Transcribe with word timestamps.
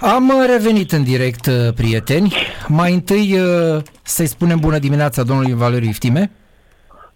Am 0.00 0.28
uh, 0.28 0.44
revenit 0.46 0.92
în 0.92 1.02
direct, 1.02 1.46
uh, 1.46 1.72
prieteni. 1.74 2.34
Mai 2.68 2.92
întâi 2.92 3.38
uh, 3.40 3.82
să-i 4.02 4.26
spunem 4.26 4.58
bună 4.58 4.78
dimineața 4.78 5.22
domnului 5.22 5.54
Valeriu 5.54 5.88
Iftime. 5.88 6.30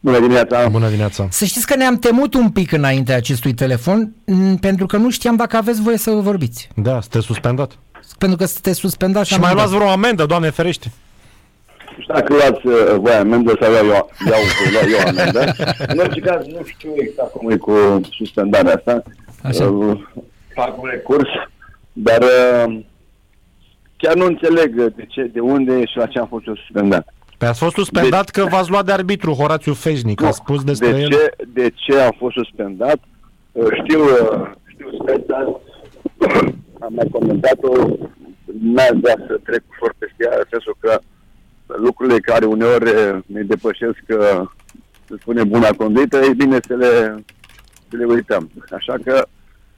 Bună 0.01 0.19
dimineața! 0.21 0.69
Bună 0.69 0.87
dimineața! 0.87 1.27
Să 1.31 1.45
știți 1.45 1.67
că 1.67 1.77
ne-am 1.77 1.99
temut 1.99 2.35
un 2.35 2.51
pic 2.51 2.73
înainte 2.73 3.13
acestui 3.13 3.55
telefon, 3.55 4.13
m, 4.25 4.55
pentru 4.55 4.87
că 4.87 4.97
nu 4.97 5.11
știam 5.11 5.37
dacă 5.37 5.57
aveți 5.57 5.83
voie 5.83 5.97
să 5.97 6.11
vorbiți. 6.11 6.69
Da, 6.75 7.01
sunteți 7.01 7.25
suspendat. 7.27 7.79
Pentru 8.19 8.37
că 8.39 8.45
sunteți 8.45 8.79
suspendat 8.79 9.25
Și 9.25 9.35
am 9.35 9.41
mai 9.41 9.49
dat. 9.49 9.59
luați 9.59 9.75
vreo 9.75 9.89
amendă, 9.89 10.27
doamne 10.27 10.51
ferește. 10.51 10.93
Nu 11.97 12.03
știu 12.03 12.15
dacă 12.15 12.33
luați 12.35 12.67
uh, 12.67 12.97
voi 13.01 13.13
amendă 13.13 13.57
sau 13.61 13.73
iau, 13.73 13.85
eu, 13.85 14.09
iau, 14.31 14.41
iau 14.75 14.89
eu 15.01 15.09
amendă. 15.09 15.55
În 15.89 15.99
orice 15.99 16.21
caz, 16.21 16.45
nu 16.47 16.61
știu 16.65 16.91
exact 16.97 17.31
cum 17.33 17.51
e 17.51 17.57
cu 17.57 18.01
suspendarea 18.17 18.75
asta. 18.75 19.03
Așa. 19.43 19.65
Uh, 19.65 20.01
fac 20.55 20.83
un 20.83 20.89
recurs, 20.91 21.29
dar 21.95 22.23
uh, 22.23 22.81
chiar 23.97 24.15
nu 24.15 24.25
înțeleg 24.25 24.75
de, 24.75 25.07
ce, 25.09 25.23
de 25.33 25.41
unde 25.41 25.87
și 25.87 25.97
la 25.97 26.07
ce 26.07 26.19
am 26.19 26.27
fost 26.27 26.47
eu 26.47 26.57
suspendat. 26.57 27.15
Pe 27.39 27.47
ați 27.47 27.59
fost 27.59 27.75
suspendat 27.75 28.29
că 28.29 28.47
v-ați 28.51 28.71
luat 28.71 28.85
de 28.85 28.93
arbitru 28.93 29.33
Horațiu 29.33 29.73
Fejnic, 29.73 30.23
a 30.23 30.31
spus 30.31 30.65
despre 30.65 30.91
de 30.91 31.01
el. 31.01 31.09
ce, 31.11 31.33
de 31.53 31.71
ce 31.75 32.01
a 32.01 32.11
fost 32.19 32.35
suspendat? 32.35 32.99
Uh, 33.53 33.67
Știu, 33.83 34.01
uh, 34.01 34.51
știu 34.67 34.89
speța, 35.03 35.61
am 36.81 36.93
mai 36.95 37.09
comentat-o, 37.11 37.73
n-aș 38.61 38.91
vrea 39.01 39.17
să 39.27 39.41
trec 39.45 39.63
ușor 39.71 39.95
peste 39.99 40.29
ea, 40.31 40.37
în 40.39 40.45
sensul 40.51 40.77
că 40.81 40.99
lucrurile 41.67 42.19
care 42.19 42.45
uneori 42.45 42.89
uh, 42.89 43.19
ne 43.27 43.43
depășesc, 43.43 44.03
uh, 44.09 44.49
să 45.07 45.15
spunem, 45.21 45.49
buna 45.49 45.69
conduită, 45.69 46.17
e 46.19 46.33
bine 46.33 46.59
să 46.67 46.75
le, 46.75 47.25
să 47.89 47.97
le 47.97 48.05
uităm. 48.05 48.51
Așa 48.71 48.95
că 49.05 49.27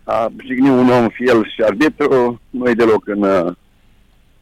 a 0.09 0.33
jigni 0.45 0.69
un 0.69 0.89
om, 0.89 1.09
fie 1.09 1.27
el 1.35 1.45
și 1.55 1.63
arbitru, 1.63 2.41
nu 2.51 2.69
e 2.69 2.75
deloc 2.75 3.07
în, 3.07 3.23
uh, 3.23 3.53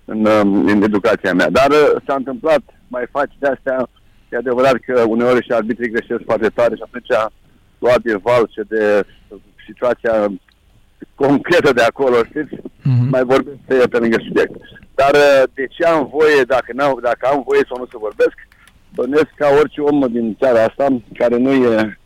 în, 0.05 0.25
um, 0.25 0.67
în 0.67 0.83
educația 0.83 1.35
mea. 1.35 1.51
Dar 1.51 1.71
uh, 1.71 2.03
s-a 2.07 2.15
întâmplat, 2.15 2.63
mai 2.89 3.05
faci 3.11 3.33
de 3.39 3.47
astea, 3.47 3.89
e 4.29 4.37
adevărat 4.37 4.77
că 4.87 5.05
uneori 5.09 5.45
și 5.45 5.53
arbitrii 5.53 5.91
greșesc 5.91 6.23
foarte 6.25 6.49
tare 6.49 6.75
și 6.75 6.83
atunci 6.85 7.33
luat 7.79 8.01
de 8.03 8.15
valce 8.23 8.63
de 8.69 9.07
situația 9.67 10.33
concretă 11.15 11.73
de 11.73 11.83
acolo, 11.83 12.17
știți? 12.25 12.55
Mhm. 12.83 13.09
Mai 13.11 13.25
vorbim 13.25 13.61
pe, 13.67 13.75
pe 13.91 13.99
lângă 13.99 14.17
subiect. 14.27 14.55
Dar 14.95 15.15
uh, 15.15 15.43
de 15.55 15.67
ce 15.67 15.85
am 15.85 16.09
voie, 16.13 16.43
dacă, 16.47 16.73
n-am, 16.75 16.99
dacă 17.03 17.27
am 17.33 17.43
voie 17.47 17.65
sau 17.69 17.79
nu 17.79 17.87
să 17.91 17.97
vorbesc, 18.07 18.37
bănesc 18.95 19.31
ca 19.37 19.49
orice 19.59 19.81
om 19.81 20.07
din 20.11 20.37
țara 20.41 20.63
asta, 20.65 20.87
care 21.19 21.37
nu 21.37 21.53
e 21.53 21.99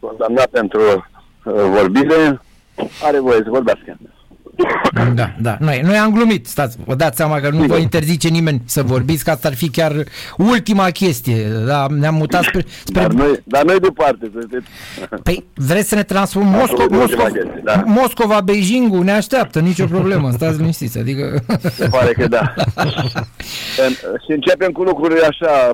condamnat 0.00 0.46
pentru 0.46 0.80
uh, 0.80 1.64
vorbire, 1.78 2.40
are 3.02 3.20
voie 3.20 3.40
să 3.42 3.48
vorbească. 3.50 3.96
Da, 5.14 5.34
da. 5.40 5.56
Noi, 5.60 5.80
noi 5.84 5.96
am 5.96 6.12
glumit, 6.12 6.46
stați, 6.46 6.76
vă 6.84 6.94
dați 6.94 7.16
seama 7.16 7.40
că 7.40 7.50
nu 7.50 7.62
vă 7.64 7.76
interzice 7.76 8.28
nimeni 8.28 8.62
să 8.64 8.82
vorbiți, 8.82 9.24
că 9.24 9.30
asta 9.30 9.48
ar 9.48 9.54
fi 9.54 9.70
chiar 9.70 9.92
ultima 10.38 10.90
chestie. 10.90 11.48
Da, 11.66 11.86
ne-am 11.98 12.14
mutat 12.14 12.42
spre... 12.42 12.64
spre... 12.84 13.00
Dar 13.00 13.10
noi, 13.12 13.40
dar 13.44 13.64
noi 13.64 13.78
departe, 13.80 14.30
să 14.34 14.46
știți. 14.48 14.66
Păi 15.22 15.44
vreți 15.54 15.88
să 15.88 15.94
ne 15.94 16.02
transformăm 16.02 16.52
Mosco- 16.52 16.60
Absolut 16.60 16.80
ultima 16.90 17.00
Moscova, 17.02 17.24
chestie, 17.28 17.60
da. 17.64 17.82
Moscova, 17.86 18.40
Beijingul, 18.40 19.04
ne 19.04 19.12
așteaptă, 19.12 19.60
nicio 19.60 19.84
problemă, 19.86 20.30
stați 20.30 20.58
liniștiți, 20.58 20.98
adică... 20.98 21.44
Se 21.70 21.88
pare 21.90 22.12
că 22.12 22.28
da. 22.28 22.54
În- 23.86 23.94
și 24.24 24.30
începem 24.32 24.70
cu 24.70 24.82
lucruri 24.82 25.20
așa, 25.20 25.70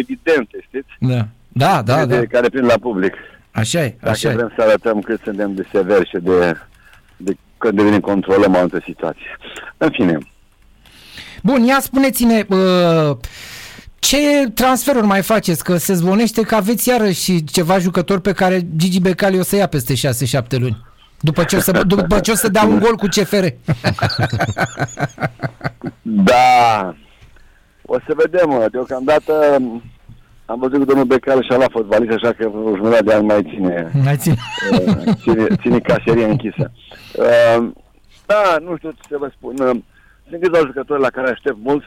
evidente, 0.00 0.58
știți? 0.62 0.88
Da, 0.98 1.26
da, 1.48 1.82
da, 1.84 1.96
da. 1.96 2.04
De, 2.18 2.26
care 2.30 2.48
prind 2.48 2.66
la 2.66 2.78
public. 2.80 3.12
Așa 3.58 3.84
e, 3.84 3.96
Dacă 4.00 4.10
așa 4.10 4.30
e. 4.30 4.34
vrem 4.34 4.52
să 4.56 4.62
arătăm 4.62 5.00
cât 5.00 5.20
suntem 5.24 5.54
de 5.54 5.66
severi 5.72 6.08
și 6.08 6.16
de, 6.20 6.56
de 7.16 7.36
când 7.58 7.76
devenim 7.76 8.00
controlăm 8.00 8.54
o 8.54 8.58
altă 8.58 8.82
situație. 8.84 9.36
În 9.76 9.90
fine, 9.90 10.18
Bun, 11.42 11.62
ia 11.64 11.78
spuneți-ne, 11.80 12.44
uh, 12.48 13.16
ce 13.98 14.50
transferuri 14.54 15.06
mai 15.06 15.22
faceți? 15.22 15.64
Că 15.64 15.76
se 15.76 15.92
zvonește 15.92 16.42
că 16.42 16.54
aveți 16.54 16.88
iarăși 16.88 17.44
ceva 17.44 17.78
jucători 17.78 18.20
pe 18.20 18.32
care 18.32 18.60
Gigi 18.76 19.00
Becali 19.00 19.38
o 19.38 19.42
să 19.42 19.56
ia 19.56 19.66
peste 19.66 19.94
6-7 19.94 20.58
luni. 20.58 20.86
După 21.20 21.44
ce, 21.44 21.56
o 21.56 21.60
să, 21.60 21.82
după 21.86 22.20
ce 22.20 22.30
o 22.30 22.34
să 22.34 22.48
dea 22.48 22.64
un 22.64 22.78
gol 22.78 22.96
cu 22.96 23.06
CFR. 23.06 23.46
da, 26.02 26.94
o 27.82 27.96
să 28.06 28.14
vedem. 28.16 28.48
mă. 28.48 28.66
Deocamdată 28.70 29.62
am 30.50 30.58
văzut 30.58 30.78
că 30.78 30.84
domnul 30.84 31.04
Becal 31.04 31.42
și-a 31.42 31.56
luat 31.56 31.70
fotbalist, 31.70 32.12
așa 32.12 32.32
că 32.32 32.50
o 32.64 32.76
jumătate 32.76 33.02
de 33.04 33.12
ani 33.12 33.26
mai 33.26 33.42
ține, 33.42 33.90
Mai 34.04 34.16
țin. 34.16 34.34
uh, 34.72 35.14
ține, 35.22 35.46
ține 35.60 35.78
caseria 35.78 36.26
închisă. 36.26 36.70
Uh, 37.16 37.68
da, 38.26 38.56
nu 38.60 38.76
știu 38.76 38.90
ce 38.90 39.02
să 39.10 39.16
vă 39.18 39.30
spun. 39.36 39.54
Uh, 39.60 39.76
Sunt 40.28 40.40
câțiva 40.42 40.58
jucători 40.58 41.00
la 41.00 41.10
care 41.10 41.30
aștept 41.30 41.56
mulți, 41.62 41.86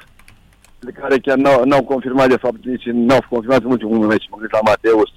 de 0.80 0.92
care 0.92 1.18
chiar 1.18 1.38
n-au, 1.38 1.64
n-au 1.66 1.84
confirmat 1.84 2.28
de 2.28 2.38
fapt, 2.38 2.66
nici 2.66 2.86
n-au 2.86 3.20
confirmat 3.30 3.64
în 3.64 3.72
ultimul 3.72 4.08
meci. 4.08 4.28
Mă 4.30 4.38
gândesc 4.38 4.62
la 4.64 4.70
Mateus, 4.72 5.10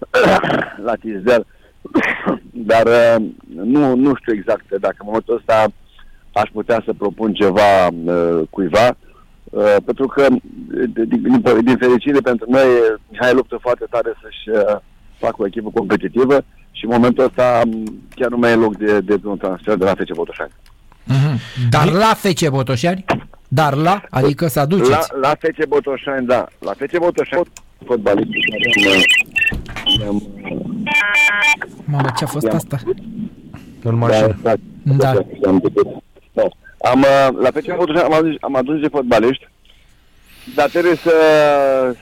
la 0.88 0.94
Tisdel, 0.94 1.46
dar 2.70 2.86
uh, 2.86 3.26
nu, 3.64 3.94
nu 3.94 4.14
știu 4.14 4.32
exact 4.34 4.64
dacă 4.80 4.96
în 4.98 5.06
momentul 5.06 5.36
ăsta 5.36 5.66
aș 6.32 6.48
putea 6.52 6.82
să 6.84 6.92
propun 6.98 7.32
ceva 7.34 7.86
uh, 7.86 8.40
cuiva, 8.50 8.86
uh, 8.88 8.94
pentru 9.84 10.06
că, 10.06 10.26
de- 10.88 11.04
din, 11.04 11.22
din, 11.22 11.42
din 11.64 11.76
fericire 11.76 12.20
pentru 12.20 12.46
noi, 12.50 12.64
Mihai 13.10 13.34
luptă 13.34 13.58
foarte 13.60 13.84
tare 13.90 14.12
să-și 14.22 14.58
uh, 14.58 14.76
facă 15.18 15.36
o 15.38 15.46
echipă 15.46 15.70
competitivă 15.74 16.44
și 16.70 16.84
în 16.84 16.90
momentul 16.92 17.24
ăsta 17.24 17.62
m, 17.66 17.84
chiar 18.14 18.30
nu 18.30 18.36
mai 18.36 18.50
e 18.52 18.54
loc 18.54 18.76
de, 18.76 19.00
de 19.00 19.18
un 19.24 19.36
transfer 19.36 19.76
de 19.76 19.84
la 19.84 19.90
FC 19.94 20.14
Botoșani. 20.14 20.50
Mhm. 21.04 21.40
Dar 21.70 21.92
la 21.92 22.14
FC 22.14 22.48
Botoșani? 22.48 23.04
Dar 23.48 23.74
la? 23.74 24.02
Adică 24.10 24.46
să 24.46 24.58
La, 24.58 24.64
aduceți. 24.64 25.08
la 25.20 25.28
FC 25.28 25.66
Botoșani, 25.68 26.26
da. 26.26 26.46
La 26.58 26.72
FC 26.72 26.98
Botoșani, 26.98 27.42
fotbalistul 27.86 28.40
care 29.96 30.08
am, 30.08 30.22
Mamă, 31.84 32.08
ce 32.16 32.24
a 32.24 32.26
fost 32.26 32.46
Ia. 32.46 32.52
asta? 32.54 32.78
În 33.82 33.94
mașină. 33.96 34.38
Da, 34.42 34.52
Da. 34.82 35.10
Am, 35.46 35.62
da. 36.32 36.42
Am 36.80 37.00
uh, 37.00 37.28
la 37.40 37.50
FC 37.50 37.74
Botoșani 37.76 38.04
am 38.04 38.12
adus, 38.12 38.34
am 38.40 38.54
adus 38.54 38.72
niște 38.72 38.88
fotbaliști, 38.88 39.48
dar 40.54 40.68
trebuie 40.68 40.94
să, 40.94 41.16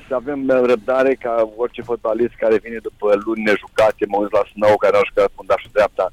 să 0.09 0.15
avem 0.15 0.49
uh, 0.49 0.61
răbdare 0.65 1.15
ca 1.15 1.51
orice 1.57 1.83
fotbalist 1.83 2.35
care 2.39 2.59
vine 2.63 2.79
după 2.83 3.21
luni 3.25 3.43
nejucate, 3.43 4.05
mă 4.09 4.17
uit 4.21 4.33
la 4.33 4.43
Snow, 4.53 4.77
care 4.77 4.93
n-a 4.97 5.09
jucat 5.09 5.31
fundașul 5.35 5.71
dreapta, 5.73 6.13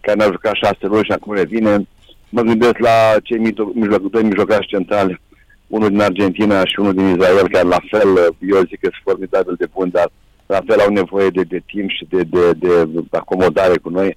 care 0.00 0.16
n-a 0.16 0.24
jucat 0.24 0.54
șase 0.54 0.86
luni 0.86 1.04
și 1.04 1.12
acum 1.12 1.34
revine. 1.34 1.86
Mă 2.28 2.42
gândesc 2.42 2.78
la 2.78 2.96
cei 3.22 3.38
mito- 3.38 3.74
mijloc, 3.74 4.10
doi 4.10 4.22
mijlocași 4.22 4.68
centrali, 4.68 5.20
unul 5.66 5.88
din 5.88 6.00
Argentina 6.00 6.64
și 6.64 6.80
unul 6.80 6.94
din 6.94 7.08
Israel, 7.08 7.48
care 7.48 7.68
la 7.68 7.80
fel, 7.90 8.10
uh, 8.12 8.28
eu 8.40 8.58
zic 8.58 8.80
că 8.80 8.88
sunt 8.90 9.04
formidabil 9.04 9.54
de 9.58 9.66
bun, 9.74 9.88
dar 9.90 10.08
la 10.46 10.60
fel 10.66 10.80
au 10.80 10.90
nevoie 10.90 11.28
de, 11.28 11.42
de 11.42 11.62
timp 11.66 11.90
și 11.90 12.06
de, 12.08 12.22
de, 12.22 12.52
de 12.58 12.84
acomodare 13.10 13.76
cu 13.78 13.88
noi. 13.88 14.16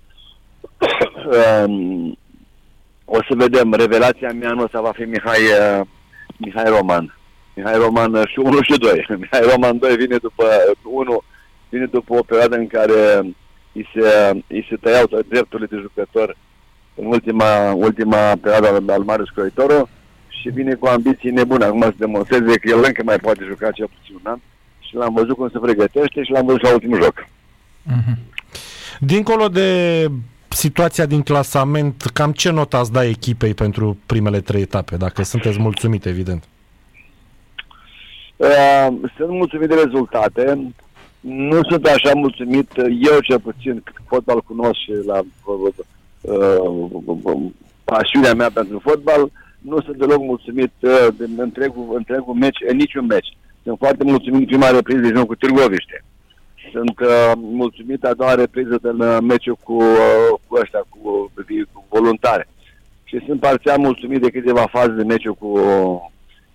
Um, 1.65 2.17
o 3.09 3.17
să 3.27 3.33
vedem. 3.35 3.73
Revelația 3.73 4.31
mea 4.31 4.49
anul 4.49 4.63
ăsta 4.63 4.81
va 4.81 4.91
fi 4.91 5.03
Mihai, 5.03 5.41
uh, 5.41 5.85
Mihai 6.37 6.69
Roman. 6.77 7.17
Mihai 7.53 7.77
Roman 7.77 8.13
uh, 8.13 8.27
și 8.27 8.39
1 8.39 8.61
și 8.61 8.77
2. 8.77 9.05
Mihai 9.21 9.49
Roman 9.51 9.77
2 9.77 9.95
vine 9.95 10.17
după 10.17 10.45
1, 10.83 11.23
vine 11.69 11.85
după 11.85 12.13
o 12.15 12.23
perioadă 12.23 12.55
în 12.55 12.67
care 12.67 13.19
îi 13.71 13.87
se, 13.93 14.31
îi 14.47 14.65
se 14.69 14.75
tăiau 14.75 15.05
toate 15.05 15.25
drepturile 15.29 15.67
de 15.71 15.77
jucător 15.81 16.37
în 16.95 17.05
ultima, 17.05 17.73
ultima 17.73 18.35
perioadă 18.41 18.67
al, 18.67 18.89
al 18.89 19.03
Marius 19.03 19.29
Croitoru 19.29 19.89
și 20.27 20.49
vine 20.49 20.73
cu 20.73 20.85
ambiții 20.87 21.31
nebune. 21.31 21.65
Acum 21.65 21.81
să 21.81 21.93
demonstreze 21.97 22.57
că 22.57 22.69
el 22.69 22.83
încă 22.83 23.01
mai 23.05 23.17
poate 23.17 23.43
juca 23.47 23.71
cel 23.71 23.89
puțin 23.97 24.15
un 24.15 24.31
an 24.31 24.39
și 24.79 24.95
l-am 24.95 25.13
văzut 25.13 25.35
cum 25.35 25.49
se 25.49 25.59
pregătește 25.59 26.23
și 26.23 26.31
l-am 26.31 26.45
văzut 26.45 26.61
la 26.61 26.73
ultimul 26.73 27.01
joc. 27.01 27.27
Mhm. 27.83 28.17
Dincolo 28.99 29.47
de 29.47 30.07
situația 30.57 31.05
din 31.05 31.21
clasament, 31.21 32.01
cam 32.13 32.31
ce 32.31 32.51
notă 32.51 32.77
ați 32.77 32.91
da 32.91 33.03
echipei 33.05 33.53
pentru 33.53 33.97
primele 34.05 34.39
trei 34.41 34.61
etape, 34.61 34.95
dacă 34.95 35.23
sunteți 35.23 35.59
mulțumit, 35.59 36.05
evident? 36.05 36.43
Uh, 38.35 38.87
sunt 39.17 39.29
mulțumit 39.29 39.67
de 39.67 39.75
rezultate. 39.83 40.73
Nu 41.19 41.59
sunt 41.69 41.85
așa 41.85 42.11
mulțumit, 42.13 42.71
eu 43.11 43.19
cel 43.19 43.39
puțin, 43.39 43.83
fotbal 44.07 44.41
cunosc 44.41 44.79
și 44.79 44.91
la 45.05 45.19
uh, 45.21 45.81
pasiunea 47.83 48.33
mea 48.33 48.49
pentru 48.53 48.79
fotbal, 48.83 49.31
nu 49.59 49.81
sunt 49.81 49.97
deloc 49.97 50.19
mulțumit 50.19 50.71
uh, 50.79 51.07
de 51.17 51.25
întregul, 51.37 51.93
întregul 51.95 52.33
meci, 52.33 52.57
în 52.69 52.75
niciun 52.77 53.05
meci. 53.05 53.37
Sunt 53.63 53.77
foarte 53.77 54.03
mulțumit 54.03 54.39
de 54.39 54.45
prima 54.45 54.69
repriză 54.69 54.99
de 54.99 55.13
joc 55.15 55.25
cu 55.25 55.35
Târgoviște. 55.35 56.03
Sunt 56.71 56.99
uh, 56.99 57.31
mulțumit 57.35 58.03
a 58.03 58.13
doua 58.13 58.33
repriză 58.33 58.77
din 58.81 58.99
uh, 58.99 59.17
meciul 59.21 59.57
cu, 59.63 59.73
uh, 59.73 60.39
cu 60.47 60.55
ăștia, 60.61 60.83
cu, 60.89 61.31
cu 61.71 61.85
voluntare. 61.89 62.47
Și 63.03 63.23
sunt 63.25 63.39
parțial 63.39 63.77
mulțumit 63.77 64.21
de 64.21 64.29
câteva 64.29 64.67
faze 64.71 64.91
de 64.91 65.03
meciul 65.03 65.33
cu, 65.33 65.51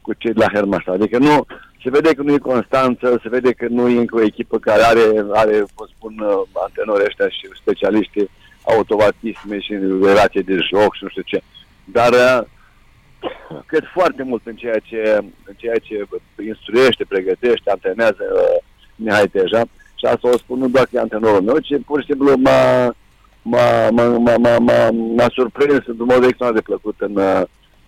cu 0.00 0.12
cei 0.12 0.32
de 0.32 0.38
la 0.38 0.53
Hermasa. 0.53 0.93
Adică 0.93 1.19
nu, 1.19 1.47
se 1.82 1.91
vede 1.91 2.14
că 2.14 2.23
nu 2.23 2.32
e 2.32 2.38
constanță, 2.38 3.19
se 3.23 3.29
vede 3.29 3.53
că 3.53 3.67
nu 3.69 3.88
e 3.88 3.99
încă 3.99 4.17
o 4.17 4.23
echipă 4.23 4.59
care 4.59 4.82
are, 4.82 5.25
are 5.32 5.64
cum 5.75 5.87
spun, 5.97 6.19
uh, 6.19 6.43
antenorii 6.53 7.06
ăștia 7.06 7.29
și 7.29 7.49
specialiști 7.61 8.29
automatisme 8.62 9.61
și 9.61 9.73
relație 10.03 10.41
de 10.41 10.59
joc 10.70 10.94
și 10.94 11.03
nu 11.03 11.09
știu 11.09 11.23
ce. 11.23 11.43
Dar 11.85 12.12
uh, 12.12 12.41
cred 13.67 13.85
foarte 13.93 14.23
mult 14.23 14.47
în 14.47 14.55
ceea 14.55 14.79
ce, 14.79 15.19
în 15.44 15.55
ceea 15.56 15.79
ce 15.82 16.05
instruiește, 16.47 17.05
pregătește, 17.09 17.70
antrenează 17.70 18.25
uh, 18.35 18.62
Mihai 18.97 19.29
Teja. 19.29 19.62
Și 20.02 20.08
asta 20.08 20.28
o 20.28 20.37
spun 20.37 20.58
nu 20.58 20.69
doar 20.69 20.84
că 20.84 20.90
e 20.93 20.99
antrenorul 20.99 21.43
meu, 21.43 21.58
ci 21.58 21.75
pur 21.87 22.00
și 22.00 22.06
simplu 22.06 22.37
m-a, 22.37 22.94
m-a, 23.43 23.90
m-a, 23.90 24.06
m-a, 24.19 24.37
m-a, 24.37 24.58
m-a, 24.58 24.90
m-a 24.90 25.26
surprins 25.28 25.82
într-un 25.87 26.10
mod 26.10 26.25
extraordinar 26.25 26.52
de 26.52 26.60
plăcut 26.60 26.94
în 26.99 27.16
uh, 27.16 27.43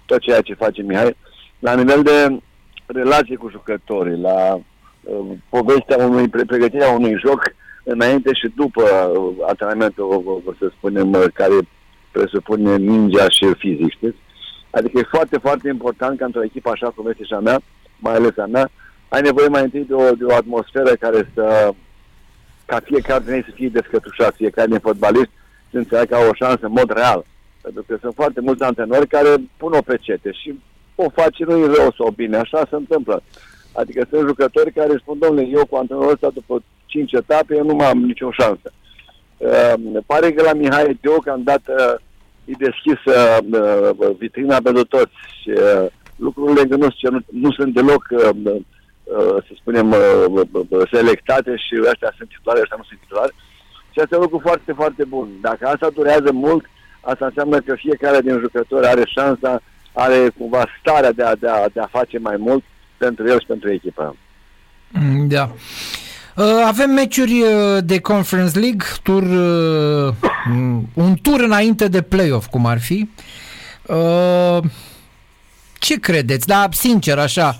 tot 0.06 0.18
ceea 0.18 0.40
ce 0.40 0.54
face 0.54 0.82
Mihai. 0.82 1.16
La 1.58 1.74
nivel 1.74 2.02
de 2.02 2.38
relație 2.86 3.36
cu 3.36 3.48
jucătorii, 3.50 4.20
la 4.20 4.54
uh, 4.54 5.26
povestea 5.48 6.06
unui, 6.06 6.28
pregătirea 6.28 6.90
unui 6.90 7.18
joc 7.26 7.42
înainte 7.84 8.30
și 8.34 8.52
după 8.56 8.82
uh, 8.82 9.34
antrenamentul, 9.46 10.42
să 10.58 10.70
spunem, 10.76 11.12
uh, 11.12 11.24
care 11.32 11.54
presupune 12.10 12.78
mingea 12.78 13.28
și 13.28 13.54
fizic, 13.58 13.90
știți? 13.90 14.16
Adică 14.70 14.98
e 14.98 15.08
foarte, 15.10 15.38
foarte 15.38 15.68
important 15.68 16.18
ca 16.18 16.24
într-o 16.24 16.44
echipă 16.44 16.70
așa 16.70 16.92
cum 16.96 17.06
este 17.08 17.24
și 17.24 17.32
a 17.32 17.38
mea, 17.38 17.60
mai 17.98 18.14
ales 18.14 18.38
a 18.38 18.46
mea, 18.46 18.70
ai 19.08 19.20
nevoie 19.20 19.48
mai 19.48 19.62
întâi 19.62 19.84
de 19.84 19.94
o, 19.94 20.10
de 20.10 20.24
o 20.24 20.34
atmosferă 20.34 20.90
care 20.90 21.30
să, 21.34 21.74
ca 22.66 22.80
fiecare 22.84 23.22
din 23.24 23.32
ei 23.32 23.44
să 23.44 23.50
fie 23.54 23.68
descătușat, 23.68 24.34
fiecare 24.34 24.68
din 24.68 24.78
fotbalist 24.78 25.30
să 25.70 25.78
înțeleagă 25.78 26.14
ca 26.14 26.28
o 26.30 26.34
șansă 26.34 26.66
în 26.66 26.72
mod 26.72 26.90
real. 26.92 27.24
Pentru 27.60 27.84
că 27.86 27.96
sunt 28.00 28.14
foarte 28.14 28.40
mulți 28.40 28.62
antrenori 28.62 29.06
care 29.06 29.34
pun 29.56 29.72
o 29.72 29.80
pecete 29.80 30.32
și 30.32 30.60
o 30.94 31.08
face 31.10 31.44
nu 31.44 31.66
rău 31.66 31.94
sau 31.96 32.10
bine, 32.10 32.36
așa 32.36 32.66
se 32.70 32.76
întâmplă. 32.76 33.22
Adică 33.72 34.06
sunt 34.10 34.26
jucători 34.28 34.72
care 34.72 34.96
spun, 34.96 35.18
domnule, 35.18 35.48
eu 35.48 35.66
cu 35.66 35.76
antrenorul 35.76 36.12
ăsta 36.12 36.30
după 36.30 36.62
5 36.86 37.12
etape, 37.12 37.54
eu 37.56 37.64
nu 37.64 37.74
mai 37.74 37.86
am 37.86 37.98
nicio 37.98 38.30
șansă. 38.30 38.72
Uh, 39.36 39.74
pare 40.06 40.32
că 40.32 40.42
la 40.42 40.52
Mihai 40.52 40.98
deocamdată 41.00 42.02
e 42.44 42.52
deschisă 42.58 43.38
uh, 43.50 44.16
vitrina 44.18 44.58
pentru 44.62 44.84
toți 44.84 45.12
și 45.40 45.50
uh, 45.50 45.86
lucrurile 46.16 46.76
nu, 46.76 46.88
nu, 47.10 47.18
nu 47.30 47.52
sunt 47.52 47.74
deloc, 47.74 48.06
uh, 48.10 48.30
uh, 48.44 48.56
să 49.46 49.52
spunem, 49.60 49.90
uh, 49.90 50.46
uh, 50.52 50.88
selectate 50.92 51.56
și 51.56 51.74
ăștia 51.90 52.12
sunt 52.16 52.28
titulare, 52.28 52.60
ăștia 52.60 52.76
nu 52.78 52.84
sunt 52.88 53.00
titulare. 53.00 53.32
Și 53.92 53.98
asta 53.98 54.14
e 54.14 54.18
un 54.18 54.22
lucru 54.22 54.40
foarte, 54.48 54.72
foarte 54.72 55.04
bun. 55.04 55.28
Dacă 55.40 55.66
asta 55.66 55.88
durează 55.94 56.32
mult, 56.32 56.64
asta 57.00 57.24
înseamnă 57.26 57.58
că 57.60 57.74
fiecare 57.74 58.20
din 58.20 58.38
jucători 58.38 58.86
are 58.86 59.02
șansa, 59.06 59.62
are 59.92 60.28
cumva 60.38 60.64
starea 60.80 61.12
de 61.12 61.22
a, 61.22 61.34
de 61.34 61.48
a, 61.48 61.68
de 61.72 61.80
a 61.80 61.86
face 61.86 62.18
mai 62.18 62.36
mult 62.38 62.64
pentru 62.96 63.28
el 63.28 63.40
și 63.40 63.46
pentru 63.46 63.72
echipă. 63.72 64.16
Mm, 64.88 65.28
da. 65.28 65.50
Uh, 66.36 66.44
avem 66.66 66.90
meciuri 66.90 67.42
uh, 67.42 67.78
de 67.84 68.00
Conference 68.00 68.58
League, 68.58 68.86
tur, 69.02 69.22
uh, 69.22 70.14
un 70.94 71.14
tur 71.22 71.40
înainte 71.40 71.88
de 71.88 72.02
playoff, 72.02 72.46
cum 72.46 72.66
ar 72.66 72.80
fi. 72.80 73.08
Ce 75.78 76.00
credeți? 76.00 76.46
Da, 76.46 76.68
sincer, 76.70 77.18
așa. 77.18 77.58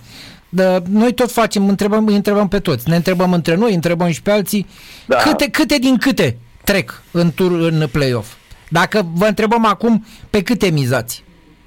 Da, 0.55 0.83
noi 0.91 1.13
tot 1.13 1.31
facem, 1.31 1.69
întrebăm, 1.69 2.07
îi 2.07 2.15
întrebăm 2.15 2.49
pe 2.49 2.61
toți. 2.61 2.89
Ne 2.89 2.97
întrebăm 2.97 3.33
între 3.33 3.55
noi, 3.55 3.75
întrebăm 3.75 4.11
și 4.11 4.23
pe 4.23 4.31
alții. 4.31 4.67
Da. 5.07 5.17
Câte, 5.17 5.51
câte 5.51 5.79
din 5.79 5.97
câte 5.97 6.39
trec 6.65 7.03
în 7.11 7.33
tur 7.35 7.53
în 7.53 7.87
playoff? 7.93 8.35
Dacă 8.69 9.07
vă 9.15 9.25
întrebăm 9.27 9.65
acum, 9.65 10.05
pe 10.31 10.43
câte 10.43 10.71
mizați 10.71 11.25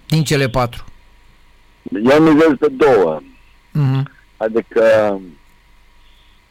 din 0.07 0.23
cele 0.23 0.49
patru? 0.49 0.85
Eu 2.11 2.21
mizez 2.21 2.49
pe 2.59 2.67
două. 2.77 3.21
Uh-huh. 3.21 4.03
Adică 4.37 5.19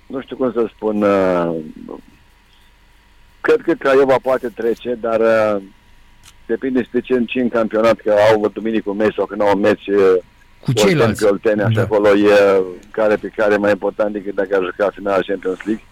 nu 0.07 0.21
știu 0.21 0.37
cum 0.37 0.53
să 0.53 0.71
spun, 0.75 1.03
uh, 1.03 1.57
cred 3.41 3.61
că 3.61 3.73
Craiova 3.73 4.17
poate 4.23 4.49
trece, 4.49 4.99
dar 5.01 5.21
uh, 5.21 5.63
depinde 6.47 6.89
de 6.93 7.01
ce 7.01 7.13
în, 7.13 7.27
în 7.35 7.49
campionat, 7.49 7.97
că 7.97 8.15
au 8.33 8.49
duminicul 8.49 8.95
meci 8.95 9.15
sau 9.15 9.27
când 9.27 9.41
au 9.41 9.57
meci 9.57 9.87
uh, 9.87 10.17
cu 10.67 10.73
ceilalți. 10.73 11.25
Pe 11.25 11.31
Oltenia, 11.31 11.65
da. 11.65 11.71
și 11.71 11.79
acolo 11.79 12.09
e 12.09 12.63
care 12.91 13.17
pe 13.17 13.33
care 13.37 13.57
mai 13.57 13.71
important 13.71 14.13
decât 14.13 14.35
dacă 14.35 14.57
a 14.57 14.65
jucat 14.65 14.93
finala 14.95 15.27
Champions 15.27 15.63
League. 15.65 15.85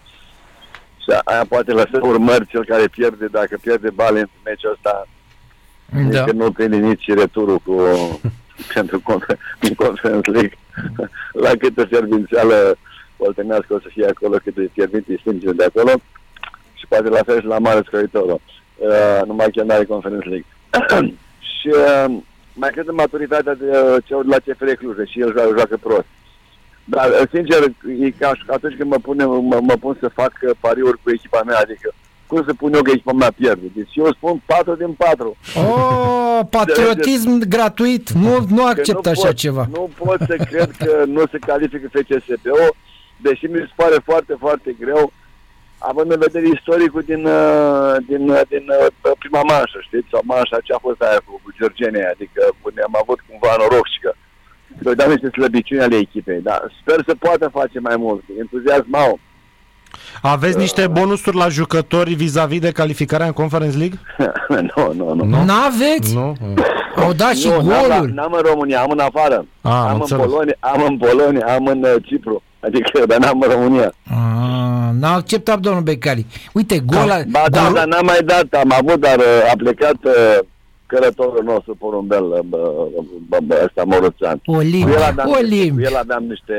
Și 0.97 1.09
aia 1.23 1.45
poate 1.49 1.71
lăsa 1.71 1.99
urmări 2.01 2.47
cel 2.47 2.65
care 2.65 2.87
pierde, 2.87 3.25
dacă 3.31 3.57
pierde 3.61 3.89
bale 3.89 4.19
în 4.19 4.29
meciul 4.43 4.71
ăsta, 4.71 5.07
da. 6.09 6.23
că 6.23 6.31
nu 6.31 6.51
prinde 6.51 6.77
nici 6.77 7.07
returul 7.07 7.57
cu, 7.57 7.75
pentru 8.73 9.01
Conference 9.75 10.31
League. 10.31 10.57
La 11.43 11.49
câtă 11.59 11.87
servințeală 11.91 12.77
oltenească 13.17 13.73
o 13.73 13.79
să 13.79 13.87
fie 13.89 14.05
acolo 14.05 14.37
cât 14.43 14.57
îi 14.57 14.71
fierbinte 14.73 15.19
sângele 15.23 15.51
de 15.51 15.63
acolo 15.63 15.91
și 16.73 16.87
poate 16.87 17.09
la 17.09 17.23
fel 17.25 17.39
și 17.39 17.45
la 17.45 17.59
mare 17.59 17.81
scăritorul. 17.85 18.41
Uh, 18.75 19.21
numai 19.25 19.51
că 19.51 19.63
nu 19.63 19.73
are 19.73 19.85
Conference 19.85 20.29
League. 20.29 20.45
și 21.59 21.67
uh, 21.67 22.17
mai 22.55 22.69
cred 22.69 22.87
în 22.87 22.95
maturitatea 22.95 23.53
de 23.53 23.69
uh, 23.69 24.03
ce 24.05 24.13
la 24.13 24.37
CFR 24.45 24.71
Cluj 24.71 24.95
și 25.07 25.19
el 25.19 25.31
joacă, 25.35 25.53
joacă 25.57 25.77
prost. 25.81 26.05
Dar, 26.83 27.09
uh, 27.09 27.27
sincer, 27.33 27.61
e 27.99 28.09
ca 28.09 28.31
atunci 28.47 28.77
când 28.77 28.89
mă, 28.89 28.97
pune, 29.01 29.25
mă, 29.25 29.59
mă 29.61 29.75
pun 29.79 29.97
să 29.99 30.07
fac 30.07 30.33
uh, 30.41 30.55
pariuri 30.59 30.99
cu 31.03 31.09
echipa 31.09 31.41
mea, 31.45 31.59
adică 31.59 31.93
cum 32.27 32.43
să 32.45 32.53
pun 32.53 32.73
eu 32.73 32.81
că 32.81 32.91
echipa 32.91 33.11
mea 33.11 33.31
pierde? 33.31 33.65
Deci 33.75 33.93
eu 33.93 34.13
spun 34.13 34.41
4 34.45 34.75
din 34.75 34.93
4. 34.93 35.37
Oh, 35.55 36.39
patriotism 36.57 37.37
de, 37.37 37.45
gratuit. 37.45 38.09
Nu, 38.09 38.45
nu 38.49 38.65
accept 38.65 39.05
nu 39.05 39.11
așa 39.11 39.27
pot, 39.27 39.35
ceva. 39.35 39.67
Nu 39.71 39.89
pot 39.97 40.19
să 40.19 40.35
cred 40.49 40.71
că 40.71 41.03
nu 41.07 41.23
se 41.31 41.37
califică 41.37 41.87
FCSPO 41.91 42.75
deși 43.17 43.45
mi 43.45 43.57
se 43.57 43.73
pare 43.75 43.97
foarte, 44.03 44.35
foarte 44.39 44.75
greu, 44.79 45.13
având 45.89 46.11
în 46.11 46.19
vedere 46.25 46.47
istoricul 46.55 47.03
din, 47.11 47.25
uh, 47.25 47.95
din, 48.09 48.23
uh, 48.29 48.41
din 48.53 48.65
uh, 48.79 49.11
prima 49.21 49.41
manșă, 49.51 49.79
știți, 49.87 50.11
sau 50.11 50.21
manșa 50.23 50.57
ce 50.65 50.73
a 50.73 50.85
fost 50.87 51.01
aia 51.01 51.19
cu, 51.25 51.31
cu 51.43 51.49
Georgenia, 51.57 52.09
adică 52.15 52.41
am 52.87 52.95
avut 53.01 53.19
cumva 53.27 53.53
noroc 53.59 53.87
și 53.93 53.99
că 54.03 54.11
vedeam 54.87 55.09
niște 55.11 55.29
slăbiciuni 55.29 55.85
ale 55.85 55.97
echipei, 56.05 56.41
dar 56.49 56.61
sper 56.81 56.99
să 57.07 57.13
poată 57.25 57.45
face 57.59 57.79
mai 57.79 57.97
mult, 58.05 58.23
entuziasm 58.43 58.95
au. 59.05 59.19
Aveți 60.21 60.57
niște 60.57 60.87
bonusuri 60.87 61.35
la 61.35 61.47
jucători 61.47 62.13
vis-a-vis 62.13 62.59
de 62.59 62.71
calificarea 62.71 63.25
în 63.25 63.31
Conference 63.41 63.77
League? 63.77 63.99
nu, 64.69 64.93
nu, 64.93 65.13
nu. 65.13 65.23
Nu 65.23 65.53
aveți? 65.69 66.15
Nu. 66.15 66.35
Au 66.95 67.13
dat 67.13 67.33
și 67.33 67.47
nu, 67.47 67.53
goluri. 67.53 68.13
N-am, 68.13 68.33
în 68.33 68.41
România, 68.51 68.81
am 68.81 68.91
în 68.91 68.99
afară. 68.99 69.45
A, 69.61 69.87
am, 69.87 69.87
am 69.87 70.01
în 70.09 70.17
Polonia, 70.17 70.57
am 70.59 70.83
în 70.87 70.97
Polonia, 70.97 71.45
am 71.45 71.65
în 71.65 71.83
uh, 71.83 71.95
Cipru. 72.03 72.43
Adică, 72.65 73.05
dar 73.07 73.19
n-am 73.19 73.41
în 73.41 73.49
România. 73.49 73.93
Ah, 74.09 74.89
n-a 74.99 75.13
acceptat 75.13 75.59
domnul 75.59 75.81
Becali. 75.81 76.25
Uite, 76.53 76.79
gol... 76.79 77.05
Da, 77.07 77.21
ba, 77.29 77.43
da, 77.49 77.71
dar 77.73 77.85
n-am 77.85 78.05
mai 78.05 78.19
dat, 78.25 78.53
am 78.53 78.73
avut, 78.79 78.99
dar 78.99 79.17
uh, 79.17 79.51
a 79.51 79.53
plecat 79.57 80.03
uh, 80.03 80.37
călătorul 80.85 81.43
nostru, 81.43 81.75
porumbel, 81.75 82.45
ăsta 83.65 83.83
Moruțan. 83.85 84.41
Olimp, 84.45 84.87
el 84.87 85.03
aveam, 85.03 85.29
Olimp. 85.29 85.79
el 85.79 85.95
aveam 85.95 86.23
niște, 86.23 86.55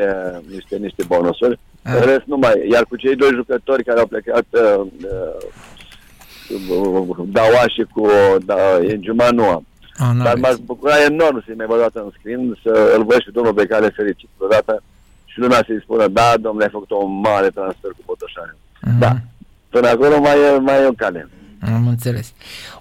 niște, 0.51 0.77
niște 0.77 1.03
bonusuri. 1.07 1.59
Ah. 1.83 1.93
În 1.95 2.01
rest 2.01 2.23
nu 2.25 2.37
mai, 2.37 2.69
iar 2.71 2.85
cu 2.89 2.97
cei 2.97 3.17
doi 3.17 3.31
jucători 3.35 3.85
care 3.85 4.01
au 4.01 4.07
plecat 4.07 4.47
uh, 4.51 4.87
uh, 6.71 7.17
Daua 7.27 7.65
și 7.69 7.87
cu 7.93 8.09
da, 8.45 8.57
Enjuma 8.81 9.31
nu 9.31 9.45
am. 9.45 9.67
Ah, 9.99 10.11
Dar 10.25 10.35
m-aș 10.37 10.55
bucura 10.65 11.05
enorm 11.05 11.43
să-i 11.45 11.55
mai 11.57 11.67
văd 11.67 11.91
în 11.93 12.13
screen, 12.19 12.59
să 12.63 12.93
îl 12.97 13.05
văd 13.05 13.21
și 13.21 13.31
domnul 13.33 13.53
Becale 13.53 13.93
fericit. 13.97 14.29
Odată 14.39 14.83
și 15.37 15.43
lumea 15.43 15.63
să-i 15.67 15.81
spună, 15.83 16.09
da, 16.09 16.35
domnule, 16.41 16.65
ai 16.65 16.71
făcut 16.71 16.91
un 16.91 17.21
mare 17.21 17.49
transfer 17.49 17.91
cu 17.91 18.03
Botoșani. 18.07 18.57
Uh-huh. 18.57 18.99
Da. 18.99 19.17
Până 19.69 19.89
acolo 19.89 20.21
mai 20.21 20.37
e, 20.55 20.59
mai 20.59 20.83
e 20.83 20.87
o 20.87 20.93
cale. 20.93 21.29
Am 21.75 21.87
înțeles. 21.87 22.33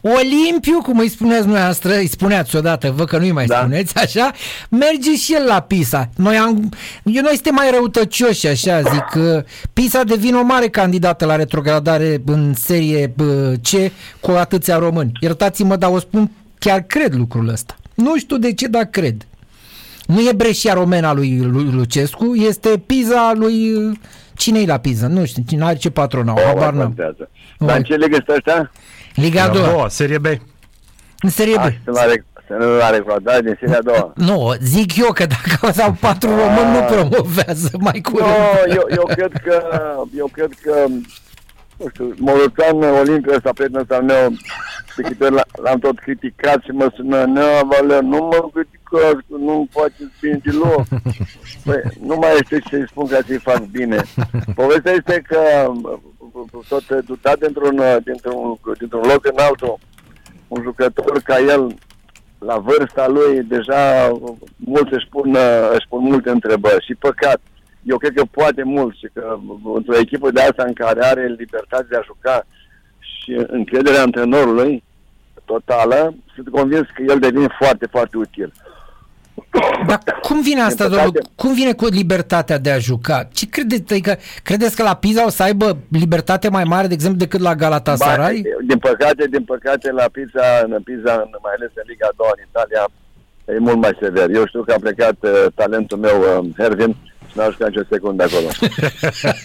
Olimpiu, 0.02 0.82
cum 0.82 1.00
îi 1.00 1.10
spuneți 1.10 1.48
noastră, 1.48 1.96
îi 1.96 2.08
spuneați 2.08 2.56
odată, 2.56 2.92
vă 2.92 3.06
că 3.06 3.18
nu-i 3.18 3.32
mai 3.32 3.46
da. 3.46 3.58
spuneți, 3.58 3.98
așa, 4.04 4.32
merge 4.70 5.16
și 5.16 5.34
el 5.34 5.46
la 5.46 5.60
Pisa. 5.60 6.10
Noi, 6.16 6.38
am, 6.38 6.70
eu, 7.04 7.22
noi 7.22 7.34
suntem 7.34 7.54
mai 7.54 7.70
răutăcioși, 7.72 8.48
așa, 8.48 8.82
zic. 8.82 9.44
Pisa 9.74 10.04
devine 10.04 10.38
o 10.38 10.44
mare 10.44 10.68
candidată 10.68 11.26
la 11.26 11.36
retrogradare 11.36 12.22
în 12.26 12.54
serie 12.54 13.14
C 13.62 13.92
cu 14.20 14.32
atâția 14.32 14.78
români. 14.78 15.12
Iertați-mă, 15.22 15.76
dar 15.76 15.92
o 15.92 16.00
spun, 16.00 16.32
chiar 16.60 16.82
cred 16.82 17.14
lucrul 17.14 17.48
ăsta. 17.48 17.76
Nu 17.94 18.18
știu 18.18 18.38
de 18.38 18.54
ce, 18.54 18.68
dar 18.68 18.84
cred. 18.84 19.26
Nu 20.08 20.20
e 20.20 20.34
Brescia 20.36 20.74
romena 20.74 21.14
lui, 21.14 21.40
lui 21.40 21.72
Lucescu, 21.72 22.36
este 22.36 22.84
Pisa 22.86 23.34
lui... 23.36 23.92
cine 24.34 24.66
la 24.66 24.78
Pisa? 24.78 25.08
Nu 25.08 25.26
știu, 25.26 25.44
cine 25.48 25.64
are 25.64 25.76
ce 25.76 25.90
patron 25.90 26.28
au, 26.28 26.40
habar 26.46 26.74
n-am. 26.74 26.96
Dar 27.60 27.78
în 27.78 27.84
ce 27.84 27.96
ligă 27.96 28.18
stă 28.22 28.34
ăștia? 28.34 28.72
Liga 29.16 29.44
a 29.44 29.50
doua. 29.50 29.88
Serie 29.90 30.18
B. 30.18 30.26
În 31.20 31.30
Serie 31.30 31.56
B. 31.56 31.94
Să 32.48 32.54
nu 32.60 32.76
la 32.78 32.90
reculat, 32.90 33.44
din 33.44 33.58
Serie 33.60 33.76
a 33.76 33.82
doua. 33.82 34.14
Nu, 34.16 34.54
zic 34.62 34.98
eu 34.98 35.12
că 35.12 35.26
dacă 35.26 35.82
au 35.82 35.98
patru 36.00 36.30
români 36.30 36.72
nu 36.74 36.96
promovează 36.96 37.70
mai 37.80 38.02
curând. 38.02 38.30
Nu, 38.30 38.74
eu, 38.74 38.88
eu 38.96 39.06
cred 39.06 39.32
că, 39.44 39.64
eu 40.18 40.30
cred 40.32 40.52
că 40.62 40.86
nu 41.78 41.86
știu, 41.90 42.14
Moroțan 42.18 42.82
Olimpia 42.82 43.36
ăsta, 43.36 43.52
prietenul 43.54 43.82
ăsta 43.82 44.00
meu, 44.00 44.32
pe 44.96 45.02
câte 45.02 45.30
l-am 45.64 45.80
tot 45.80 46.00
criticat 46.00 46.62
și 46.64 46.72
mă 46.72 46.92
sună, 46.96 47.24
nu, 47.24 47.42
Valer, 47.70 48.02
nu 48.02 48.18
mă 48.18 48.50
criticați, 48.54 49.26
că 49.28 49.36
nu-mi 49.38 49.70
faceți 49.72 50.20
bine 50.22 50.40
deloc. 50.44 50.86
Păi, 51.66 51.82
nu 52.00 52.16
mai 52.16 52.34
este 52.34 52.60
ce 52.60 52.70
să-i 52.70 52.88
spun 52.88 53.08
ca 53.08 53.20
să-i 53.28 53.38
fac 53.38 53.60
bine. 53.66 54.02
Povestea 54.56 54.92
este 54.92 55.22
că 55.28 55.72
tot 56.68 57.02
dutat 57.06 57.40
dintr-un, 57.40 57.82
dintr-un, 58.04 58.58
dintr-un 58.78 59.02
loc 59.02 59.26
în 59.26 59.38
altul, 59.38 59.78
un 60.48 60.62
jucător 60.64 61.22
ca 61.24 61.40
el 61.40 61.76
la 62.40 62.58
vârsta 62.58 63.08
lui, 63.08 63.44
deja 63.44 64.12
mulți 64.56 64.94
își 64.94 65.08
pun, 65.10 65.38
își 65.74 65.88
pun 65.90 66.02
multe 66.04 66.30
întrebări 66.30 66.86
și 66.86 66.96
păcat. 66.96 67.42
Eu 67.86 67.98
cred 67.98 68.14
că 68.14 68.24
poate 68.32 68.64
mult 68.64 68.96
și 68.96 69.08
că 69.14 69.38
într-o 69.76 69.98
echipă 69.98 70.32
de 70.32 70.42
asta 70.42 70.64
în 70.68 70.74
care 70.74 71.06
are 71.06 71.28
libertate 71.28 71.86
de 71.90 71.96
a 71.96 72.06
juca 72.06 72.46
și 73.00 73.46
încrederea 73.48 74.02
antrenorului 74.02 74.84
totală, 75.46 76.16
sunt 76.36 76.50
convins 76.50 76.88
că 76.96 77.04
el 77.08 77.20
devine 77.20 77.48
foarte, 77.60 77.86
foarte 77.92 78.18
util. 78.18 78.54
Dar 79.88 80.00
cum 80.22 80.42
vine 80.42 80.62
asta, 80.62 80.88
domnul? 80.88 81.22
Cum 81.36 81.54
vine 81.54 81.74
cu 81.74 81.86
libertatea 81.86 82.58
de 82.58 82.72
a 82.72 82.78
juca? 82.78 83.28
Ce 83.34 83.50
credeți? 83.50 83.94
Adică, 83.94 84.18
credeți 84.44 84.76
că 84.76 84.84
la 84.84 84.96
Pisa 84.96 85.26
o 85.26 85.30
să 85.30 85.44
aibă 85.44 85.78
libertate 85.92 86.50
mai 86.50 86.64
mare, 86.64 86.88
de 86.88 86.94
exemplu, 86.94 87.20
decât 87.20 87.40
la 87.40 87.56
Galatasaray? 87.56 88.42
Ba, 88.44 88.66
din 88.68 88.78
păcate, 88.78 89.28
din 89.28 89.44
păcate, 89.44 89.92
la 89.92 90.06
Pisa, 90.12 90.66
în 90.68 90.82
Pisa, 90.84 91.30
mai 91.42 91.54
ales 91.56 91.70
în 91.74 91.84
Liga 91.88 92.10
2 92.16 92.28
în 92.36 92.44
Italia, 92.50 92.84
e 93.46 93.60
mult 93.60 93.78
mai 93.82 93.98
sever. 94.02 94.30
Eu 94.30 94.46
știu 94.48 94.64
că 94.64 94.74
a 94.74 94.80
plecat 94.80 95.18
uh, 95.22 95.46
talentul 95.56 95.98
meu, 95.98 96.20
uh, 96.20 96.50
Hervin, 96.58 96.90
și 96.90 97.15
n-a 97.36 97.50
jucat 97.50 97.70
nicio 97.70 97.90
secundă 97.90 98.24
acolo. 98.24 98.50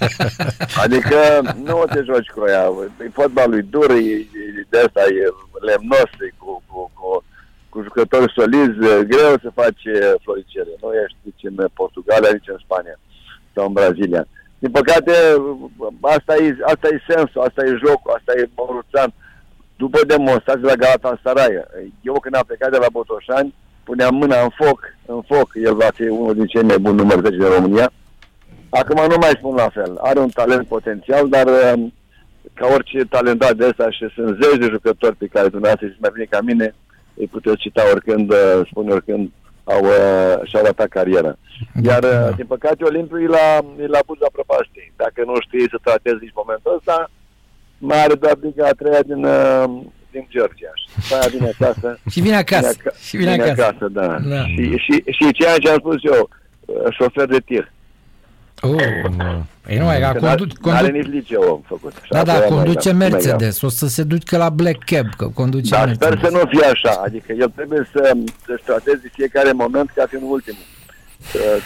adică 0.84 1.18
nu 1.64 1.78
o 1.78 1.84
te 1.84 2.02
joci 2.04 2.30
cu 2.34 2.44
ea. 2.48 2.64
E 3.04 3.10
fotbalul 3.12 3.64
dur, 3.70 3.90
e, 3.90 3.94
e 3.96 4.66
de 4.68 4.78
asta, 4.78 5.00
e 5.00 5.24
lemnos, 5.66 6.10
e 6.26 6.32
cu, 6.38 6.62
cu, 6.66 6.90
cu 6.94 7.24
cu 7.70 7.82
jucători 7.82 8.32
solizi, 8.36 8.78
greu 9.12 9.32
să 9.42 9.50
faci 9.54 9.82
floricele. 10.22 10.72
Nu 10.80 10.90
ești 11.02 11.16
nici 11.22 11.44
în 11.50 11.68
Portugalia, 11.74 12.30
nici 12.32 12.52
în 12.54 12.60
Spania 12.64 12.98
sau 13.54 13.66
în 13.66 13.72
Brazilia. 13.72 14.24
Din 14.58 14.70
păcate, 14.70 15.12
asta 16.00 16.34
e, 16.36 16.56
asta 16.72 16.88
e 16.88 17.12
sensul, 17.12 17.40
asta 17.42 17.64
e 17.64 17.82
jocul, 17.84 18.12
asta 18.16 18.32
e 18.36 18.50
Moruțan. 18.56 19.12
După 19.76 19.98
demonstrație 20.06 20.66
la 20.66 20.80
Galatasaray, 20.82 21.52
eu 22.02 22.20
când 22.20 22.34
am 22.34 22.44
plecat 22.46 22.70
de 22.70 22.76
la 22.76 22.92
Botoșani, 22.92 23.54
puneam 23.90 24.14
mâna 24.14 24.38
în 24.42 24.52
foc, 24.60 24.80
în 25.06 25.20
foc, 25.30 25.48
el 25.66 25.74
va 25.74 25.90
fi 25.94 26.02
unul 26.02 26.34
din 26.34 26.46
cei 26.46 26.62
mai 26.62 26.78
buni 26.78 26.96
număr 26.96 27.18
10 27.20 27.36
din 27.36 27.54
România. 27.56 27.92
Acum 28.68 29.00
nu 29.08 29.16
mai 29.20 29.38
spun 29.38 29.54
la 29.54 29.68
fel, 29.68 29.92
are 30.00 30.18
un 30.18 30.28
talent 30.28 30.66
potențial, 30.66 31.28
dar 31.28 31.46
um, 31.46 31.92
ca 32.54 32.66
orice 32.74 32.98
talentat 33.04 33.54
de 33.56 33.66
ăsta 33.66 33.90
și 33.90 34.04
sunt 34.14 34.38
zeci 34.42 34.60
de 34.62 34.68
jucători 34.74 35.16
pe 35.16 35.26
care 35.34 35.48
dumneavoastră 35.48 35.88
să 35.88 35.96
mai 36.00 36.10
bine 36.14 36.24
ca 36.24 36.40
mine, 36.40 36.74
îi 37.14 37.26
puteți 37.26 37.62
cita 37.64 37.82
oricând, 37.92 38.30
uh, 38.30 38.60
spune 38.70 38.92
oricând, 38.92 39.30
au, 39.64 39.82
uh, 39.84 40.48
și-au 40.48 40.64
ratat 40.64 40.88
cariera. 40.88 41.32
Iar, 41.82 42.02
uh, 42.02 42.10
da. 42.10 42.30
din 42.30 42.46
păcate, 42.46 42.84
Olimpiu 42.84 43.18
e 43.22 43.26
la, 43.26 43.46
e 43.82 43.86
la 43.86 44.00
buza 44.06 44.26
prăpaștii. 44.32 44.92
Dacă 44.96 45.20
nu 45.26 45.34
știți 45.46 45.70
să 45.70 45.78
tratezi 45.82 46.22
nici 46.24 46.40
momentul 46.40 46.74
ăsta, 46.78 47.10
mai 47.78 48.02
are 48.04 48.14
doar 48.14 48.36
Liga 48.40 48.66
a 48.66 48.78
treia 48.80 49.02
din, 49.02 49.22
din 50.10 50.26
Georgia. 50.30 50.72
Și 51.06 51.14
aia 51.14 51.28
vine 51.30 51.52
acasă. 51.58 51.98
și 52.12 52.20
vine 52.20 52.36
acasă. 52.36 52.72
Vine, 52.78 52.92
și 53.00 53.16
vine, 53.16 53.30
vine 53.30 53.42
acasă. 53.42 53.64
acasă 53.64 53.88
da. 53.88 54.18
da. 54.34 54.44
Și, 54.46 54.76
și, 54.76 55.04
și 55.06 55.32
ceea 55.32 55.58
ce 55.58 55.70
am 55.70 55.78
spus 55.78 55.96
eu, 56.02 56.28
șofer 56.90 57.26
de 57.26 57.38
tir. 57.38 57.72
Oh, 58.62 58.70
no. 59.16 59.42
Păi 59.66 59.78
nu, 59.78 59.86
că 60.12 60.18
condu- 60.18 60.54
condu- 60.60 60.78
are 60.78 60.88
nici 60.88 61.06
liceu 61.06 61.42
am 61.42 61.62
făcut. 61.66 61.92
Da, 62.10 62.22
da, 62.22 62.40
conduce 62.40 62.92
Mercedes, 62.92 63.60
o 63.62 63.68
să 63.68 63.88
se 63.88 64.02
ducă 64.02 64.36
la 64.36 64.48
Black 64.48 64.84
Cab, 64.84 65.06
că 65.16 65.26
conduce 65.34 65.70
da, 65.70 65.84
Mercedes. 65.84 66.08
sper 66.08 66.30
să 66.30 66.36
nu 66.36 66.48
fie 66.48 66.64
așa, 66.64 67.00
adică 67.04 67.32
el 67.32 67.52
trebuie 67.54 67.88
să, 67.92 68.12
să 68.46 68.60
trateze 68.64 69.10
fiecare 69.12 69.52
moment 69.52 69.90
ca 69.94 70.06
fiind 70.08 70.24
ultimul, 70.28 70.62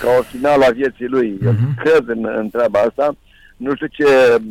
ca 0.01 0.09
o 0.19 0.23
finală 0.23 0.65
a 0.65 0.71
vieții 0.71 1.07
lui. 1.07 1.39
Eu 1.45 1.53
uh-huh. 1.53 1.83
cred 1.83 2.05
în, 2.07 2.35
în 2.39 2.51
treaba 2.51 2.81
asta, 2.81 3.17
nu 3.57 3.75
știu 3.75 3.87
ce, 3.87 4.07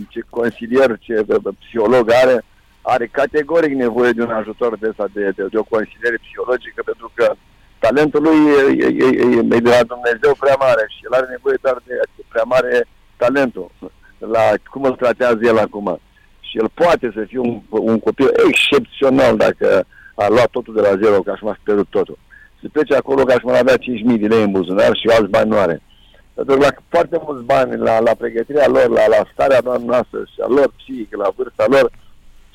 ce 0.09 0.19
consilier, 0.29 0.97
ce 0.99 1.25
psiholog 1.59 2.11
are, 2.23 2.43
are 2.83 3.05
categoric 3.07 3.73
nevoie 3.85 4.11
de 4.11 4.21
un 4.21 4.29
ajutor 4.29 4.77
de 4.77 4.87
asta, 4.89 5.05
de, 5.13 5.23
de, 5.35 5.43
de 5.51 5.57
o 5.57 5.71
consiliere 5.75 6.23
psihologică, 6.23 6.81
pentru 6.85 7.11
că 7.13 7.25
talentul 7.79 8.21
lui 8.27 8.39
e, 8.59 8.85
e, 8.85 8.89
e, 9.05 9.37
e 9.57 9.59
de 9.67 9.69
la 9.75 9.83
Dumnezeu 9.93 10.33
prea 10.39 10.57
mare 10.65 10.83
și 10.93 10.99
el 11.05 11.13
are 11.17 11.27
nevoie 11.35 11.57
doar 11.61 11.77
de 11.85 11.93
prea 12.31 12.43
mare 12.53 12.87
talentul 13.17 13.71
la 14.17 14.45
cum 14.71 14.83
îl 14.83 14.95
tratează 14.95 15.39
el 15.41 15.57
acum. 15.57 15.99
Și 16.39 16.57
el 16.57 16.69
poate 16.73 17.11
să 17.15 17.23
fie 17.27 17.39
un, 17.39 17.61
un 17.69 17.99
copil 17.99 18.29
excepțional 18.47 19.37
dacă 19.37 19.85
a 20.15 20.27
luat 20.27 20.47
totul 20.47 20.73
de 20.73 20.81
la 20.81 20.97
zero, 21.01 21.21
ca 21.21 21.35
și 21.35 21.43
m-a 21.43 21.57
pierdut 21.63 21.87
totul. 21.89 22.17
Se 22.61 22.67
plece 22.67 22.95
acolo 22.95 23.23
ca 23.23 23.33
și 23.33 23.45
m 23.45 23.49
avea 23.49 23.77
5.000 23.77 24.19
de 24.19 24.27
lei 24.27 24.43
în 24.43 24.51
buzunar 24.51 24.95
și 24.95 25.07
alți 25.07 25.29
bani 25.29 25.49
nu 25.49 25.57
are. 25.57 25.81
Pentru 26.33 26.55
că 26.55 26.61
la 26.61 26.71
foarte 26.89 27.21
mulți 27.25 27.45
bani, 27.45 27.77
la, 27.77 27.99
la 27.99 28.13
pregătirea 28.17 28.67
lor, 28.67 28.87
la, 28.87 29.07
la 29.07 29.21
starea 29.33 29.59
noastră 29.85 30.19
și 30.33 30.39
a 30.41 30.47
lor 30.47 30.73
psihică, 30.77 31.17
la 31.17 31.33
vârsta 31.35 31.65
lor, 31.69 31.91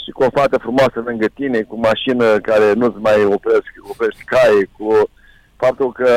și 0.09 0.15
cu 0.15 0.23
o 0.25 0.35
fată 0.39 0.59
frumoasă 0.59 0.99
lângă 1.05 1.27
tine, 1.35 1.61
cu 1.63 1.77
mașină 1.89 2.27
care 2.39 2.73
nu-ți 2.73 2.99
mai 3.07 3.25
opresc, 3.25 3.69
oprești 3.93 4.25
caie, 4.25 4.63
cu 4.79 4.89
faptul 5.57 5.93
că 5.93 6.11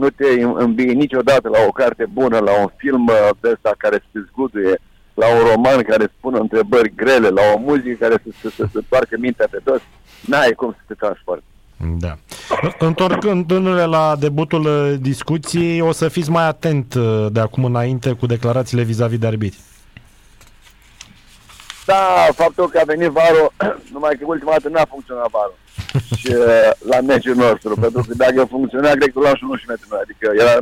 nu 0.00 0.08
te 0.10 0.28
îmbie 0.64 0.92
niciodată 0.92 1.48
la 1.48 1.58
o 1.68 1.72
carte 1.80 2.04
bună, 2.12 2.38
la 2.38 2.54
un 2.60 2.70
film 2.76 3.06
uh, 3.06 3.30
de 3.40 3.48
ăsta 3.54 3.72
care 3.78 3.98
se 4.12 4.18
zguduie, 4.28 4.74
la 5.14 5.26
un 5.36 5.40
roman 5.50 5.82
care 5.82 6.14
spune 6.16 6.38
întrebări 6.38 6.94
grele, 6.94 7.28
la 7.28 7.42
o 7.54 7.58
muzică 7.58 7.96
care 8.00 8.16
să 8.24 8.30
se 8.40 8.48
să, 8.56 8.64
să 8.72 8.80
toarcă 8.88 9.16
mintea 9.18 9.46
pe 9.50 9.60
toți, 9.64 9.84
n-ai 10.20 10.52
cum 10.52 10.70
să 10.76 10.82
te 10.86 10.94
transporti. 10.94 11.44
Da. 11.98 12.16
Întorcându-ne 12.78 13.84
la 13.84 14.16
debutul 14.18 14.64
uh, 14.64 14.94
discuției, 15.00 15.80
o 15.80 15.92
să 15.92 16.08
fiți 16.08 16.30
mai 16.30 16.46
atent 16.46 16.94
uh, 16.94 17.26
de 17.32 17.40
acum 17.40 17.64
înainte 17.64 18.12
cu 18.12 18.26
declarațiile 18.26 18.82
vis-a-vis 18.82 19.18
de 19.18 19.26
arbitri. 19.26 19.58
Da, 21.86 22.26
faptul 22.34 22.68
că 22.68 22.78
a 22.78 22.84
venit 22.84 23.08
Varo, 23.08 23.44
numai 23.94 24.16
că 24.18 24.24
ultima 24.26 24.50
dată 24.50 24.68
n-a 24.68 24.92
funcționat 24.94 25.30
Varo 25.30 25.54
și, 26.20 26.30
uh, 26.32 26.70
la 26.78 27.00
meciul 27.00 27.34
nostru, 27.34 27.74
pentru 27.74 28.04
că 28.08 28.14
dacă 28.16 28.44
funcționa, 28.44 28.90
cred 28.90 29.12
că 29.12 29.18
luam 29.18 29.34
și 29.34 29.44
unul 29.44 29.58
și 29.58 29.68
metru, 29.68 29.88
adică 30.02 30.26
era 30.42 30.56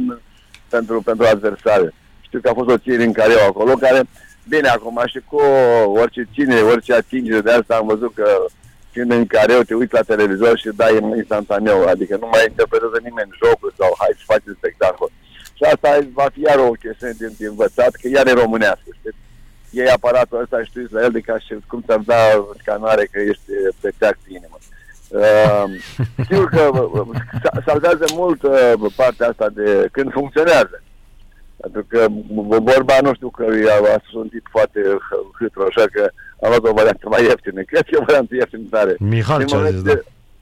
pentru, 0.68 1.02
pentru 1.02 1.24
adversare. 1.26 1.94
Știu 2.20 2.40
că 2.40 2.48
a 2.48 2.58
fost 2.60 2.70
o 2.70 2.82
țire 2.84 3.04
în 3.04 3.12
care 3.12 3.32
eu 3.32 3.46
acolo, 3.46 3.72
care, 3.74 4.00
bine, 4.48 4.68
acum 4.68 5.02
și 5.06 5.20
cu 5.30 5.40
orice 6.02 6.28
ține, 6.34 6.60
orice 6.60 6.92
atingere 6.94 7.40
de 7.40 7.52
asta 7.52 7.74
am 7.76 7.86
văzut 7.86 8.14
că 8.14 8.26
fiind 8.92 9.10
în 9.12 9.26
care 9.26 9.52
eu 9.52 9.62
te 9.62 9.74
uiți 9.74 9.94
la 9.98 10.10
televizor 10.12 10.58
și 10.58 10.68
dai 10.80 10.94
în 11.00 11.16
instantaneu, 11.16 11.78
adică 11.92 12.16
nu 12.20 12.28
mai 12.32 12.44
interpretează 12.48 12.98
nimeni 13.02 13.36
jocul 13.40 13.72
sau 13.78 13.90
hai 13.98 14.12
să 14.18 14.24
faci 14.32 14.56
spectacol. 14.56 15.10
Și 15.56 15.62
asta 15.72 15.88
va 16.12 16.26
fi 16.32 16.40
iar 16.40 16.58
o 16.58 16.80
chestiune 16.84 17.14
din, 17.18 17.32
din 17.38 17.46
învățat, 17.54 17.92
că 18.00 18.06
iar 18.08 18.26
e 18.26 18.42
românească, 18.42 18.88
știi? 18.98 19.14
Iei 19.76 19.88
aparatul 19.88 20.40
ăsta 20.40 20.62
și 20.62 20.70
tu 20.72 20.94
la 20.94 21.02
el 21.02 21.10
de 21.10 21.20
ca 21.20 21.38
și 21.38 21.56
cum 21.66 21.82
ți-ar 21.86 22.02
da 22.12 22.22
scanare 22.60 23.04
că 23.12 23.18
ești 23.20 23.42
pe 23.80 23.92
teac 23.98 24.18
inimă. 24.28 24.58
Uh, 25.12 25.64
sigur 26.28 26.48
că 26.48 26.70
uh, 26.72 27.08
salvează 27.66 28.04
mult 28.14 28.42
uh, 28.42 28.92
partea 28.96 29.28
asta 29.28 29.48
de 29.48 29.88
când 29.92 30.12
funcționează. 30.12 30.82
Pentru 31.56 31.84
că 31.88 32.06
vorba, 32.70 33.00
nu 33.02 33.14
știu 33.14 33.30
că 33.30 33.44
a 33.84 34.00
un 34.12 34.28
tip 34.28 34.46
foarte 34.50 34.80
hâtru, 35.38 35.62
așa 35.62 35.84
că 35.92 36.10
am 36.42 36.48
luat 36.48 36.64
o 36.64 36.72
variantă 36.72 37.08
mai 37.08 37.24
ieftină. 37.24 37.62
Cred 37.70 37.82
că 37.82 37.90
e 37.92 38.02
o 38.02 38.04
variantă 38.04 38.34
ieftină 38.34 38.66
tare. 38.70 38.96
Mihal 38.98 39.44
ce 39.44 39.56
a 39.56 39.70
zis, 39.70 39.82
da. 39.82 39.98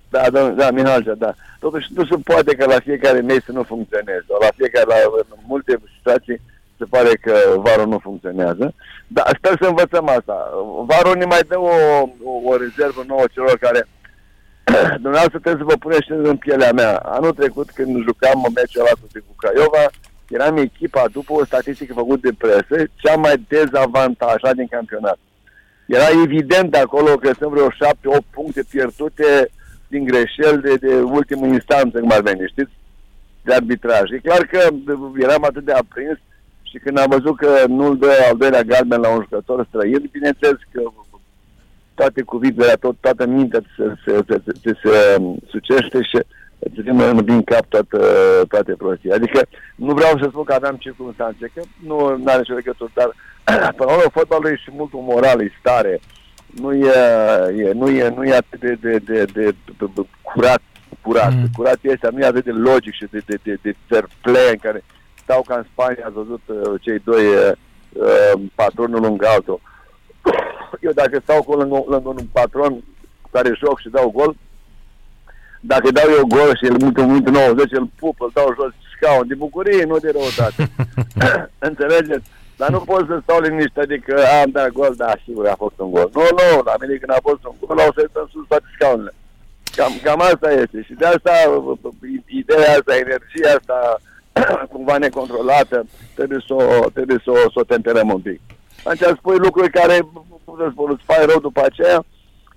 Da, 0.08 0.30
da, 0.30 0.48
da, 0.48 0.70
Mihal, 0.70 1.16
da. 1.18 1.34
Totuși 1.58 1.86
nu 1.94 2.04
se 2.04 2.16
poate 2.24 2.54
că 2.54 2.64
la 2.66 2.80
fiecare 2.80 3.20
mei 3.20 3.42
să 3.42 3.52
nu 3.52 3.62
funcționeze. 3.62 4.24
La 4.40 4.48
fiecare, 4.56 4.86
la 4.86 4.94
în 5.18 5.40
multe 5.46 5.80
situații, 5.96 6.40
se 6.80 6.86
pare 6.94 7.12
că 7.24 7.34
varul 7.56 7.88
nu 7.88 7.98
funcționează. 7.98 8.74
Dar 9.06 9.26
sper 9.38 9.54
să 9.60 9.66
învățăm 9.68 10.06
asta. 10.08 10.36
Varul 10.90 11.16
ne 11.16 11.24
mai 11.24 11.42
dă 11.48 11.58
o, 11.58 11.74
o, 12.30 12.32
o 12.50 12.56
rezervă 12.56 13.02
nouă 13.06 13.24
celor 13.34 13.56
care 13.66 13.80
dumneavoastră 15.04 15.38
trebuie 15.38 15.62
să 15.62 15.70
vă 15.72 15.76
puneți 15.84 16.10
în 16.10 16.36
pielea 16.36 16.72
mea. 16.72 16.92
Anul 16.96 17.32
trecut, 17.40 17.68
când 17.70 17.90
jucam 18.08 18.38
meciul 18.54 18.80
ăla 18.80 18.94
cu 19.28 19.34
Craiova, 19.40 19.84
eram 20.28 20.56
echipa, 20.56 21.04
după 21.12 21.32
o 21.32 21.44
statistică 21.44 21.92
făcută 21.92 22.20
de 22.28 22.38
presă, 22.42 22.76
cea 23.02 23.16
mai 23.24 23.36
dezavantajată 23.48 24.54
din 24.54 24.70
campionat. 24.76 25.18
Era 25.86 26.08
evident 26.24 26.70
de 26.70 26.78
acolo 26.78 27.10
că 27.14 27.30
sunt 27.38 27.50
vreo 27.50 27.68
7-8 27.70 27.72
puncte 28.30 28.62
pierdute 28.70 29.50
din 29.88 30.04
greșeli 30.04 30.62
de, 30.62 30.74
de 30.74 30.94
ultimă 30.94 31.46
instanță, 31.46 31.98
cum 31.98 32.12
ar 32.12 32.20
veni, 32.20 32.48
știți? 32.48 32.70
De 33.42 33.54
arbitraj. 33.54 34.10
E 34.10 34.18
clar 34.28 34.42
că 34.52 34.60
eram 35.18 35.44
atât 35.44 35.64
de 35.64 35.72
aprins 35.72 36.18
și 36.70 36.78
când 36.78 36.98
am 36.98 37.10
văzut 37.10 37.36
că 37.36 37.64
nu-l 37.68 37.96
dă 37.98 38.10
al 38.30 38.36
doilea 38.36 38.62
galben 38.62 39.00
la 39.00 39.08
un 39.08 39.20
jucător 39.22 39.66
străin, 39.68 40.08
bineînțeles 40.12 40.58
că 40.72 40.80
toate 41.94 42.22
cuvintele, 42.22 42.72
tot, 42.72 42.96
toată 43.00 43.26
mintea 43.26 43.60
se, 43.76 43.94
se, 44.04 44.24
se, 44.28 44.42
se, 44.44 44.52
se, 44.62 44.72
se 44.82 45.22
sucește 45.48 46.02
și 46.02 46.18
îți 46.58 46.80
vine 46.80 47.22
din 47.22 47.42
cap 47.42 47.64
toată, 47.68 47.98
toate 48.48 48.72
prostii. 48.72 49.12
Adică 49.12 49.40
nu 49.74 49.94
vreau 49.94 50.18
să 50.18 50.26
spun 50.28 50.44
că 50.44 50.52
aveam 50.52 50.76
circunstanțe, 50.76 51.50
că 51.54 51.62
nu 51.86 52.22
are 52.24 52.38
nicio 52.38 52.54
legătură, 52.54 52.90
dar 52.94 53.10
până 53.76 53.90
la 53.90 53.96
urmă 53.96 54.10
fotbalul 54.12 54.50
e 54.50 54.56
și 54.56 54.70
mult 54.72 54.90
moral, 54.92 55.40
e 55.40 55.52
stare. 55.58 56.00
Nu 56.60 56.74
e, 56.74 56.92
e, 57.56 57.72
nu 57.72 57.88
e, 57.88 58.08
nu 58.16 58.24
e 58.24 58.34
atât 58.34 58.60
de, 58.60 58.78
de, 58.80 58.98
de, 58.98 59.24
de, 59.24 59.54
de, 59.78 59.86
de 59.94 60.02
curat, 60.22 60.62
curat. 61.00 61.32
Mm. 61.32 61.46
Curat 61.56 61.78
este, 61.80 62.08
nu 62.12 62.18
e 62.18 62.24
atât 62.24 62.44
de 62.44 62.50
logic 62.50 62.92
și 62.92 63.06
de, 63.10 63.22
de, 63.26 63.38
de, 63.42 63.58
de 63.62 63.74
fair 63.88 64.08
play 64.22 64.50
în 64.50 64.58
care 64.62 64.84
stau 65.30 65.42
ca 65.42 65.56
în 65.56 65.66
Spania, 65.72 66.04
ați 66.04 66.14
văzut 66.14 66.42
uh, 66.46 66.80
cei 66.80 66.98
doi 67.04 67.26
uh, 67.26 67.52
uh 67.92 68.40
patronul 68.54 69.00
lângă 69.00 69.26
altul 69.28 69.60
eu 70.86 70.92
dacă 70.92 71.20
stau 71.22 71.42
cu 71.42 71.52
lângă, 71.52 71.84
lângă 71.86 72.08
un 72.08 72.26
patron 72.32 72.82
care 73.30 73.60
joc 73.62 73.80
și 73.80 73.88
dau 73.88 74.10
gol, 74.10 74.36
dacă 75.60 75.86
îi 75.86 75.92
dau 75.92 76.08
eu 76.18 76.26
gol 76.26 76.56
și 76.56 76.66
el 76.66 76.76
în 76.78 77.06
minutul 77.06 77.32
90 77.32 77.72
îl 77.72 77.88
pup, 77.98 78.20
îl 78.20 78.30
dau 78.34 78.54
jos 78.58 78.72
scaun 78.94 79.26
de 79.28 79.34
bucurie, 79.34 79.84
nu 79.84 79.98
de 79.98 80.10
răutate. 80.10 80.62
Înțelegeți? 81.68 82.28
Dar 82.56 82.70
nu 82.70 82.80
pot 82.80 83.06
să 83.06 83.20
stau 83.22 83.40
liniște, 83.40 83.80
adică 83.80 84.14
am 84.42 84.50
dat 84.50 84.68
gol, 84.68 84.94
da, 84.96 85.12
sigur 85.24 85.46
a 85.46 85.54
fost 85.64 85.78
un 85.78 85.90
gol. 85.90 86.10
Nu, 86.14 86.20
nu, 86.38 86.62
la 86.70 86.74
mine 86.80 86.94
când 86.94 87.12
a 87.12 87.26
fost 87.28 87.44
un 87.44 87.54
gol, 87.60 87.78
au 87.78 87.92
să 87.94 88.10
în 88.12 88.28
sus 88.32 88.46
toate 88.48 88.64
scaunele. 88.74 89.14
Cam, 89.76 89.92
cam 90.02 90.20
asta 90.20 90.50
este 90.52 90.82
și 90.86 90.94
de 91.00 91.06
asta 91.06 91.32
ideea 92.26 92.70
asta, 92.78 92.96
energia 93.04 93.50
asta 93.58 94.00
cumva 94.72 94.98
necontrolată, 94.98 95.86
trebuie 96.14 96.44
să 96.46 96.54
o, 96.54 96.88
trebuie 96.90 97.20
să 97.24 97.30
o, 97.30 97.34
să 97.36 97.58
o 97.62 97.70
temperăm 97.72 98.08
un 98.08 98.20
pic. 98.20 98.40
Atunci 98.84 99.16
spui 99.18 99.38
lucruri 99.38 99.70
care, 99.70 99.98
cum 100.44 100.56
să 100.58 100.68
spun, 100.72 100.90
îți 100.90 101.04
faci 101.04 101.28
rău 101.30 101.40
după 101.40 101.62
aceea, 101.64 102.04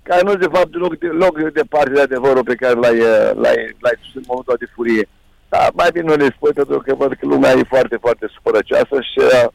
care 0.02 0.22
nu 0.24 0.34
de 0.34 0.48
fapt 0.52 0.74
loc, 0.74 0.92
loc 1.00 1.50
departe 1.52 1.90
de 1.90 2.00
adevărul 2.00 2.44
pe 2.44 2.54
care 2.54 2.74
l-ai, 2.74 2.98
l-ai, 3.42 3.58
l-ai 3.82 3.96
sus 4.02 4.14
în 4.14 4.22
momentul 4.26 4.56
de 4.58 4.72
furie. 4.74 5.08
Dar 5.48 5.70
mai 5.74 5.90
bine 5.92 6.04
nu 6.04 6.14
le 6.14 6.34
spui 6.36 6.52
pentru 6.52 6.78
că 6.78 6.94
văd 6.94 7.12
că 7.12 7.26
lumea 7.26 7.52
e 7.52 7.72
foarte, 7.74 7.96
foarte 8.00 8.26
supărăcioasă 8.34 8.96
și 9.10 9.18
uh, 9.18 9.48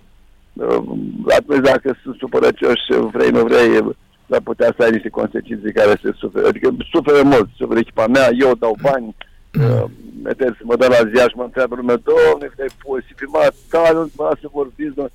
atunci 1.38 1.65
dacă 1.71 1.97
sunt 2.03 2.15
supărăcioși, 2.17 2.85
vrei, 3.11 3.29
nu 3.29 3.43
vrei, 3.43 3.95
ar 4.29 4.41
putea 4.43 4.73
să 4.77 4.83
ai 4.83 4.91
niște 4.91 5.09
consecințe 5.09 5.71
care 5.71 5.99
se 6.03 6.11
suferă. 6.17 6.47
Adică 6.47 6.75
suferă 6.91 7.23
mult, 7.23 7.49
suferă 7.57 7.79
echipa 7.79 8.07
mea, 8.07 8.29
eu 8.39 8.51
dau 8.55 8.75
bani, 8.81 9.15
uh, 9.63 9.85
meteți, 10.23 10.57
mă 10.63 10.75
dă 10.75 10.87
la 10.87 11.09
ziua 11.09 11.27
și 11.29 11.39
mă 11.39 11.43
întreabă 11.43 11.75
lumea, 11.75 11.99
domne, 12.09 12.45
e 12.57 12.65
posibil, 12.87 13.27
mă, 13.27 13.51
tare, 13.69 13.93
nu 13.93 14.09
mă 14.17 14.37
să 14.41 14.47
vorbiți, 14.51 14.95
domne, 14.95 15.11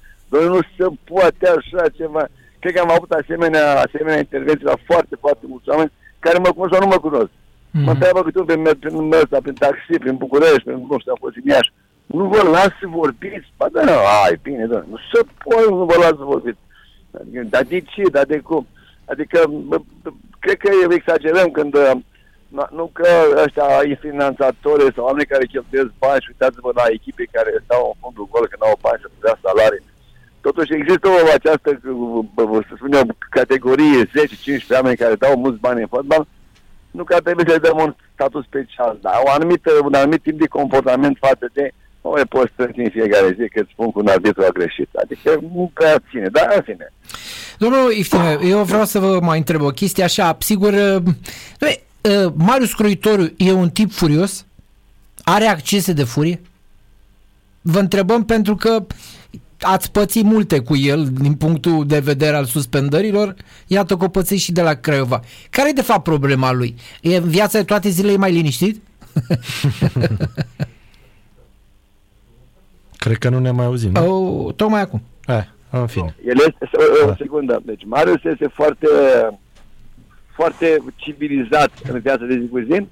nu 0.55 0.61
se 0.77 0.87
poate 1.11 1.45
așa 1.57 1.89
ceva. 1.89 2.23
Cred 2.59 2.73
că 2.75 2.81
am 2.81 2.91
avut 2.91 3.11
asemenea, 3.11 3.67
asemenea 3.87 4.19
intervenții 4.19 4.65
la 4.73 4.77
foarte, 4.85 5.17
foarte 5.21 5.45
mulți 5.49 5.69
oameni 5.69 5.93
care 6.19 6.39
mă 6.39 6.51
cunosc 6.53 6.73
sau 6.73 6.83
nu 6.85 6.93
mă 6.95 7.01
cunosc. 7.09 7.31
Mm-hmm. 7.31 7.85
Mă 7.87 7.91
întreabă 7.91 8.23
câte 8.23 8.39
ori 8.39 8.47
prin, 8.47 8.63
prin, 8.81 9.13
ăsta, 9.23 9.39
prin 9.43 9.55
taxi, 9.55 9.99
prin 10.03 10.17
București, 10.17 10.67
prin, 10.67 10.87
nu 10.91 10.99
știu, 10.99 11.13
am 11.13 11.23
fost 11.25 11.37
în 11.37 11.51
Iași. 11.51 11.73
Nu 12.07 12.25
vă 12.25 12.43
las 12.55 12.73
să 12.81 12.87
vorbiți? 12.87 13.53
Ba 13.57 13.67
da, 13.73 13.81
ai, 14.25 14.39
bine, 14.43 14.67
da, 14.67 14.85
nu 14.91 14.97
se 15.13 15.21
poate, 15.45 15.69
nu 15.69 15.85
vă 15.85 15.97
las 15.99 16.15
să 16.21 16.33
vorbiți. 16.35 16.59
Adică, 17.21 17.41
dar 17.49 17.63
de 17.63 17.81
ce, 17.81 18.03
dar 18.13 18.25
de 18.25 18.39
cum? 18.39 18.67
Adică, 19.05 19.39
cred 20.39 20.57
că 20.57 20.69
exagerăm 20.89 21.51
când, 21.51 21.77
nu 22.79 22.87
că 22.99 23.11
ăștia 23.45 23.69
finanțatori 24.07 24.95
sau 24.95 25.05
oameni 25.05 25.33
care 25.33 25.53
cheltuiesc 25.53 25.93
bani 26.05 26.23
și 26.23 26.31
uitați-vă 26.33 26.71
la 26.75 26.87
echipe 26.97 27.25
care 27.37 27.51
stau 27.65 27.83
în 27.89 27.99
fundul 28.03 28.29
gol, 28.33 28.47
că 28.49 28.57
nu 28.61 28.67
au 28.67 28.79
bani 28.87 29.03
să 29.03 29.09
dea 29.25 29.37
salarii. 29.47 29.85
Totuși 30.47 30.75
există 30.75 31.07
o 31.09 31.19
această, 31.39 31.69
să 32.69 32.75
spunem, 32.77 33.07
categorie 33.39 34.01
10-15 34.05 34.77
oameni 34.77 35.03
care 35.03 35.23
dau 35.25 35.35
mulți 35.45 35.65
bani 35.67 35.81
în 35.81 35.93
fotbal, 35.95 36.27
nu 36.91 37.05
că 37.05 37.21
trebuie 37.21 37.47
să 37.49 37.59
dăm 37.67 37.79
un 37.87 37.95
statut 38.15 38.45
special, 38.45 38.99
dar 39.01 39.15
o 39.25 39.31
anumită, 39.31 39.71
un 39.89 39.95
anumit 39.95 40.23
tip 40.23 40.39
de 40.39 40.47
comportament 40.59 41.17
față 41.21 41.47
de 41.53 41.65
nu 42.03 42.11
mai 42.11 42.27
poți 42.35 42.53
să 42.57 42.63
în 42.77 42.91
fiecare 42.91 43.37
zi 43.39 43.49
că 43.49 43.61
îți 43.61 43.71
spun 43.73 43.93
că 43.93 43.99
un 43.99 44.07
arbitru 44.07 44.43
a 44.43 44.57
greșit. 44.59 44.89
Adică 44.95 45.39
nu 45.55 45.71
prea 45.75 45.97
ține, 46.11 46.29
dar 46.29 46.53
în 46.57 46.63
fine. 46.63 46.93
Domnul 47.59 47.93
Iftine, 47.93 48.39
eu 48.43 48.63
vreau 48.63 48.85
să 48.85 48.99
vă 48.99 49.19
mai 49.23 49.39
întreb 49.39 49.61
o 49.63 49.69
chestie 49.69 50.05
așa, 50.05 50.37
sigur, 50.39 50.73
uh, 52.09 52.33
Marius 52.35 52.73
Croitoriu 52.73 53.33
e 53.37 53.53
un 53.53 53.71
tip 53.71 53.93
furios? 53.93 54.47
Are 55.25 55.45
accese 55.45 55.93
de 55.93 56.05
furie? 56.05 56.41
Vă 57.61 57.79
întrebăm 57.79 58.25
pentru 58.25 58.57
că 58.57 58.87
ați 59.61 59.93
pățit 59.93 60.25
multe 60.25 60.61
cu 60.61 60.77
el 60.77 61.09
din 61.21 61.35
punctul 61.35 61.87
de 61.87 61.99
vedere 61.99 62.37
al 62.37 62.45
suspendărilor, 62.45 63.35
iată 63.67 63.97
că 63.97 64.05
o 64.05 64.09
pățiți 64.09 64.43
și 64.43 64.53
de 64.53 64.63
la 64.63 64.75
Craiova. 64.75 65.21
Care 65.51 65.69
e 65.69 65.73
de 65.73 65.83
fapt 65.83 66.03
problema 66.03 66.53
lui? 66.53 66.75
E 67.01 67.17
în 67.17 67.29
viața 67.29 67.59
de 67.59 67.65
toate 67.65 67.89
zilele 67.89 68.17
mai 68.17 68.33
liniștit? 68.33 68.83
Cred 73.05 73.17
că 73.17 73.29
nu 73.29 73.39
ne 73.39 73.51
mai 73.51 73.65
auzim, 73.65 73.91
nu? 73.91 74.45
O, 74.47 74.53
tocmai 74.53 74.81
acum. 74.81 75.03
Eh, 75.27 75.45
în 75.71 75.87
fine. 75.87 76.17
El 76.27 76.37
este, 76.39 76.69
o, 77.05 77.09
o 77.09 77.15
secundă, 77.15 77.63
deci 77.65 77.85
Marius 77.87 78.25
este 78.25 78.47
foarte, 78.55 78.87
foarte 80.35 80.77
civilizat 80.97 81.71
în 81.93 82.01
viața 82.01 82.25
de 82.25 82.39
zi 82.41 82.49
cu 82.49 82.59
zi, 82.59 82.87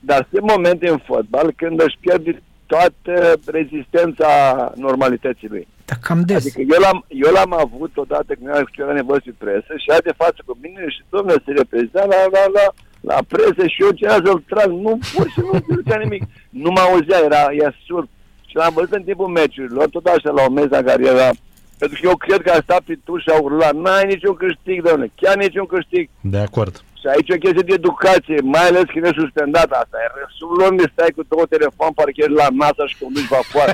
dar 0.00 0.26
sunt 0.30 0.50
momente 0.50 0.88
în 0.88 0.98
fotbal 0.98 1.52
când 1.56 1.80
își 1.82 1.98
pierde 2.00 2.42
toată 2.66 3.40
rezistența 3.46 4.30
normalității 4.76 5.48
lui. 5.48 5.66
Da, 5.84 5.94
cam 6.00 6.20
des. 6.26 6.44
Adică 6.44 6.60
eu 6.74 6.80
l-am, 6.80 7.04
eu 7.08 7.32
l-am 7.32 7.52
avut 7.64 7.92
odată 7.96 8.34
când 8.34 8.48
era 8.78 8.92
nevoie 8.92 9.20
de 9.24 9.34
presă 9.38 9.72
și 9.82 9.90
a 9.90 9.98
de 10.08 10.12
față 10.16 10.40
cu 10.46 10.58
mine 10.62 10.84
și 10.88 11.00
domnule 11.08 11.42
se 11.44 11.52
reprezenta 11.52 12.04
la, 12.04 12.20
la, 12.36 12.44
la, 12.56 12.66
la 13.10 13.18
presă 13.28 13.66
și 13.66 13.82
eu 13.84 13.90
ce 13.90 14.08
să-l 14.08 14.44
trag, 14.48 14.70
nu 14.70 14.98
pur 15.12 15.26
și 15.34 15.40
nu 15.40 15.52
zicea 15.78 15.98
nimic. 15.98 16.22
Nu 16.50 16.70
mă 16.70 16.80
auzea, 16.80 17.18
era, 17.24 17.42
era 17.60 17.72
surd. 17.86 18.08
Și 18.48 18.56
l-am 18.56 18.74
văzut 18.74 18.92
în 18.92 19.02
timpul 19.02 19.26
meciurilor, 19.26 19.88
tot 19.88 20.06
așa 20.06 20.30
la 20.30 20.42
o 20.48 20.50
meză 20.50 20.82
care 20.82 21.06
era 21.06 21.30
pentru 21.78 21.98
că 22.00 22.06
eu 22.08 22.16
cred 22.16 22.40
că 22.42 22.50
a 22.50 22.60
stat 22.62 22.80
pe 22.80 22.98
tu 23.04 23.18
și 23.18 23.28
a 23.30 23.38
urlat, 23.40 23.74
n-ai 23.74 24.06
niciun 24.06 24.34
câștig, 24.34 24.82
domnule, 24.82 25.12
chiar 25.14 25.36
niciun 25.36 25.66
câștig. 25.66 26.08
De 26.20 26.38
acord. 26.38 26.74
Și 27.04 27.10
aici 27.10 27.28
e 27.28 27.38
o 27.38 27.44
chestie 27.44 27.68
de 27.68 27.74
educație, 27.80 28.38
mai 28.54 28.66
ales 28.66 28.86
când 28.92 29.04
e 29.04 29.20
suspendat 29.22 29.70
asta. 29.70 29.96
Sub 30.38 30.50
lume 30.58 30.92
stai 30.92 31.16
cu 31.16 31.22
două 31.28 31.46
telefon, 31.54 31.90
parcă 31.94 32.20
ești 32.24 32.40
la 32.42 32.46
NASA 32.62 32.86
și 32.86 32.98
conduci 33.00 33.32
vapoar, 33.34 33.68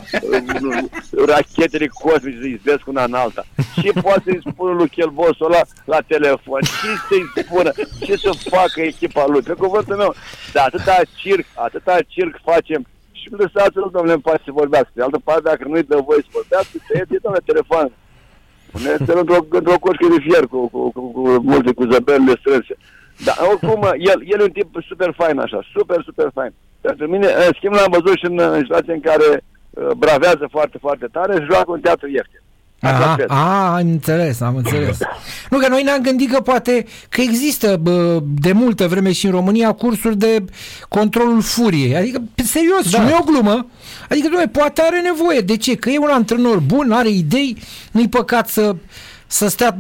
rachetele 1.33 1.87
cosmice 1.87 2.41
să-i 2.41 2.61
vezi 2.65 2.83
cu 2.85 2.91
una 2.91 3.05
în 3.05 3.15
alta. 3.15 3.43
Ce 3.83 3.91
poate 4.01 4.23
să-i 4.25 4.47
spună 4.51 4.73
lui 4.73 4.89
Chelbosul 4.89 5.47
ăla 5.49 5.63
la 5.85 6.01
telefon? 6.13 6.61
Ce 6.81 6.91
să-i 7.09 7.43
spună? 7.43 7.71
Ce 8.07 8.15
să 8.17 8.31
facă 8.57 8.81
echipa 8.81 9.25
lui? 9.27 9.43
Pe 9.43 9.53
cuvântul 9.53 9.97
meu, 9.97 10.15
dar 10.53 10.65
atâta 10.67 10.97
circ, 11.21 11.47
atâta 11.55 11.97
circ 12.15 12.35
facem 12.51 12.87
și 13.21 13.29
lăsați-l, 13.41 13.89
domnule, 13.93 14.19
în 14.19 14.25
pace 14.27 14.43
să 14.45 14.59
vorbească. 14.63 14.93
De 14.95 15.03
altă 15.03 15.21
parte, 15.25 15.49
dacă 15.51 15.63
nu-i 15.67 15.91
dă 15.93 15.99
voie 16.09 16.23
să 16.27 16.37
vorbească, 16.39 16.75
tăieți-i, 16.87 17.23
domnule, 17.25 17.51
telefon. 17.51 17.87
Puneți-l 18.73 19.19
într-o, 19.23 19.41
într-o 19.59 19.83
coșcă 19.85 20.07
de 20.15 20.21
fier 20.27 20.45
cu, 20.53 20.61
cu, 20.75 20.81
cu, 20.97 21.03
cu, 21.17 21.23
multe, 21.51 21.71
cu 21.79 21.85
zăberile 21.91 22.35
strânse. 22.43 22.75
Dar 23.27 23.37
oricum, 23.51 23.81
el, 24.11 24.19
el 24.33 24.41
e 24.41 24.49
un 24.49 24.57
tip 24.59 24.69
super 24.91 25.11
fain 25.21 25.39
așa, 25.39 25.61
super, 25.75 25.99
super 26.09 26.29
fain. 26.35 26.53
Pentru 26.81 27.07
mine, 27.13 27.27
în 27.27 27.53
schimb, 27.57 27.75
l-am 27.75 27.95
văzut 27.99 28.17
și 28.19 28.27
în, 28.31 28.39
în 28.39 28.63
situații 28.65 28.93
în 28.99 29.01
care 29.01 29.29
uh, 29.35 29.91
bravează 30.03 30.45
foarte, 30.51 30.79
foarte 30.79 31.07
tare 31.17 31.33
și 31.33 31.51
joacă 31.53 31.71
un 31.71 31.81
teatru 31.81 32.09
ieftin. 32.09 32.43
Aha, 32.81 33.17
a, 33.29 33.75
am 33.77 33.87
înțeles, 33.87 34.41
am 34.41 34.57
înțeles. 34.57 34.99
nu, 35.51 35.59
că 35.59 35.69
noi 35.69 35.83
ne-am 35.83 36.03
gândit 36.03 36.33
că 36.33 36.41
poate 36.41 36.87
că 37.09 37.21
există 37.21 37.77
bă, 37.77 38.19
de 38.41 38.53
multă 38.53 38.89
vreme 38.89 39.13
și 39.13 39.27
în 39.27 39.33
România 39.33 39.73
cursuri 39.73 40.17
de 40.17 40.45
controlul 40.89 41.41
furiei. 41.43 41.97
Adică, 41.97 42.23
serios, 42.35 42.91
da. 42.91 42.99
și 42.99 43.05
nu 43.05 43.09
e 43.09 43.19
o 43.21 43.25
glumă. 43.25 43.67
Adică, 44.09 44.27
domnule, 44.29 44.49
poate 44.49 44.83
are 44.83 45.01
nevoie. 45.01 45.41
De 45.41 45.57
ce? 45.57 45.77
Că 45.77 45.91
e 45.91 45.99
un 45.99 46.11
antrenor 46.13 46.59
bun, 46.59 46.93
are 46.93 47.09
idei, 47.09 47.57
nu-i 47.93 48.09
păcat 48.09 48.49
să 48.49 48.75
să 49.33 49.49
stea, 49.49 49.77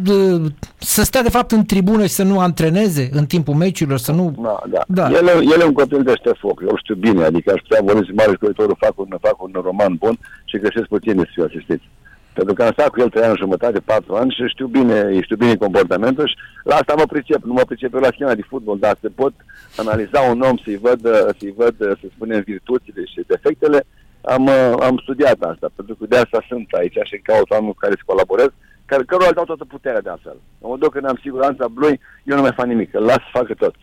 să 0.79 1.03
stea 1.03 1.23
de 1.23 1.31
fapt 1.31 1.51
în 1.51 1.65
tribună 1.65 2.03
și 2.03 2.13
să 2.13 2.23
nu 2.23 2.41
antreneze 2.41 3.09
în 3.13 3.27
timpul 3.27 3.55
meciurilor, 3.55 3.99
să 3.99 4.13
nu... 4.13 4.35
Da, 4.43 4.59
da. 4.69 4.83
da. 4.87 5.11
El, 5.11 5.27
el 5.27 5.61
e 5.61 5.65
un 5.65 5.73
copil 5.73 6.03
de 6.03 6.15
foc, 6.39 6.63
eu 6.69 6.77
știu 6.77 6.95
bine, 6.95 7.25
adică 7.25 7.53
aș 7.55 7.61
putea 7.61 7.81
vorbi 7.83 8.13
mare 8.13 8.33
scriitorul, 8.35 8.77
fac 8.79 8.99
un, 8.99 9.17
fac 9.21 9.43
un 9.43 9.51
roman 9.63 9.95
bun 9.95 10.19
și 10.45 10.59
găsesc 10.59 10.87
puțin 10.87 11.17
să 11.19 11.27
fiu 11.33 11.45
asistit. 11.45 11.81
Pentru 12.41 12.55
că 12.55 12.65
am 12.65 12.73
stat 12.73 12.89
cu 12.89 13.01
el 13.01 13.09
trei 13.09 13.25
ani 13.25 13.37
și 13.37 13.47
jumătate, 13.47 13.81
patru 13.81 14.15
ani 14.15 14.35
și 14.37 14.53
știu 14.55 14.67
bine, 14.67 15.21
știu 15.21 15.37
bine 15.37 15.57
comportamentul 15.57 16.27
și 16.29 16.37
la 16.65 16.75
asta 16.75 16.95
mă 16.97 17.07
pricep. 17.13 17.43
Nu 17.43 17.53
mă 17.53 17.65
pricep 17.67 17.95
eu 17.95 18.01
la 18.01 18.15
schema 18.15 18.35
de 18.35 18.49
fotbal, 18.49 18.79
dar 18.79 18.97
se 19.01 19.09
pot 19.09 19.33
analiza 19.77 20.21
un 20.21 20.41
om, 20.41 20.57
să-i 20.65 20.77
văd, 20.77 21.01
să-i 21.39 21.55
văd, 21.57 21.75
să 21.79 22.07
spunem, 22.15 22.43
virtuțile 22.53 23.03
și 23.05 23.21
defectele. 23.27 23.87
Am, 24.21 24.49
am 24.89 24.97
studiat 25.03 25.41
asta, 25.41 25.67
pentru 25.77 25.95
că 25.95 26.05
de 26.09 26.17
asta 26.17 26.45
sunt 26.49 26.67
aici 26.71 26.99
și 27.03 27.17
caut 27.29 27.51
oameni 27.51 27.73
cu 27.73 27.79
care 27.79 27.95
să 27.97 28.03
colaborez, 28.05 28.51
care, 28.85 29.03
cărora 29.03 29.33
dau 29.33 29.45
toată 29.45 29.65
puterea 29.65 30.01
de 30.01 30.11
altfel. 30.11 30.39
În 30.61 30.67
momentul 30.67 30.91
când 30.91 31.07
am 31.07 31.19
siguranța 31.23 31.65
lui, 31.75 32.01
eu 32.25 32.37
nu 32.37 32.43
mai 32.43 32.59
fac 32.61 32.67
nimic, 32.67 32.95
îl 32.95 33.05
las 33.05 33.23
să 33.27 33.37
facă 33.39 33.55
tot. 33.55 33.75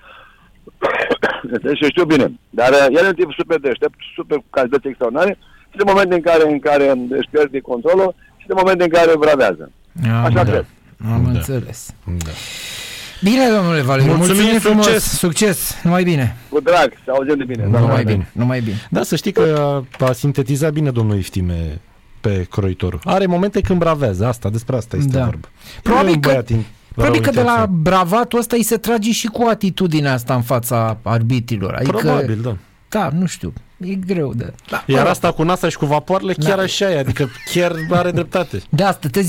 și 1.79 1.91
știu 1.93 2.05
bine. 2.13 2.27
Dar 2.49 2.71
uh, 2.71 2.85
el 2.97 3.05
e 3.05 3.07
un 3.07 3.19
tip 3.19 3.31
super 3.31 3.59
deștept, 3.59 3.97
super 4.15 4.37
cu 4.37 4.49
calități 4.49 4.87
extraordinare 4.87 5.37
și 5.71 5.77
de 5.77 5.83
momente 5.91 6.15
în 6.15 6.21
care, 6.21 6.43
în 6.51 6.59
care 6.59 6.85
își 7.19 7.29
pierde 7.31 7.59
controlul 7.59 8.15
și 8.47 8.53
de 8.53 8.61
momente 8.61 8.83
în 8.83 8.89
care 8.89 9.17
bravează. 9.17 9.71
Așa 10.23 10.43
da. 10.43 10.43
cred. 10.43 10.65
Am 11.11 11.23
da. 11.23 11.29
înțeles. 11.29 11.89
Da. 12.03 12.31
Bine, 13.23 13.49
domnule 13.55 13.81
Valeriu, 13.81 14.15
mulțumim, 14.15 14.41
mulțumim 14.41 14.59
frumos. 14.59 14.85
Succes. 14.85 15.17
succes, 15.17 15.75
numai 15.83 16.03
bine. 16.03 16.35
Cu 16.49 16.59
drag, 16.59 16.93
să 17.05 17.11
auzim 17.11 17.37
de 17.37 17.43
bine. 17.43 17.65
Numai 17.65 18.03
bine, 18.03 18.29
numai 18.31 18.61
bine. 18.61 18.87
Da, 18.89 19.03
să 19.03 19.15
știi 19.15 19.31
că 19.31 19.81
a 19.99 20.11
sintetizat 20.11 20.71
bine 20.71 20.91
domnul 20.91 21.17
Iftime 21.17 21.81
pe 22.21 22.47
croitorul. 22.49 22.99
Are 23.03 23.25
momente 23.25 23.61
când 23.61 23.79
bravează, 23.79 24.25
asta, 24.25 24.49
despre 24.49 24.75
asta 24.75 24.97
este 24.97 25.17
da. 25.17 25.23
vorba. 25.23 25.47
Probabil 25.83 26.19
că, 26.19 26.43
probabil 26.93 27.21
că 27.21 27.31
de 27.31 27.41
la 27.41 27.67
bravatul 27.69 28.39
ăsta 28.39 28.55
îi 28.55 28.63
se 28.63 28.77
trage 28.77 29.11
și 29.11 29.27
cu 29.27 29.47
atitudinea 29.49 30.13
asta 30.13 30.35
în 30.35 30.41
fața 30.41 30.97
arbitrilor. 31.03 31.73
Adică, 31.73 31.97
Probabil, 31.97 32.39
da. 32.41 32.57
Da, 32.89 33.09
nu 33.13 33.25
știu, 33.25 33.53
e 33.79 33.93
greu 33.93 34.33
de... 34.33 34.53
Da, 34.69 34.83
Iar 34.85 35.07
asta 35.07 35.31
cu 35.31 35.43
NASA 35.43 35.69
și 35.69 35.77
cu 35.77 35.85
vapoarele 35.85 36.33
chiar 36.33 36.57
da. 36.57 36.63
așa 36.63 36.91
e, 36.91 36.99
adică 36.99 37.29
chiar 37.53 37.75
are 37.89 38.11
dreptate. 38.11 38.61
De 38.69 38.83
asta 38.83 39.07
te 39.11 39.21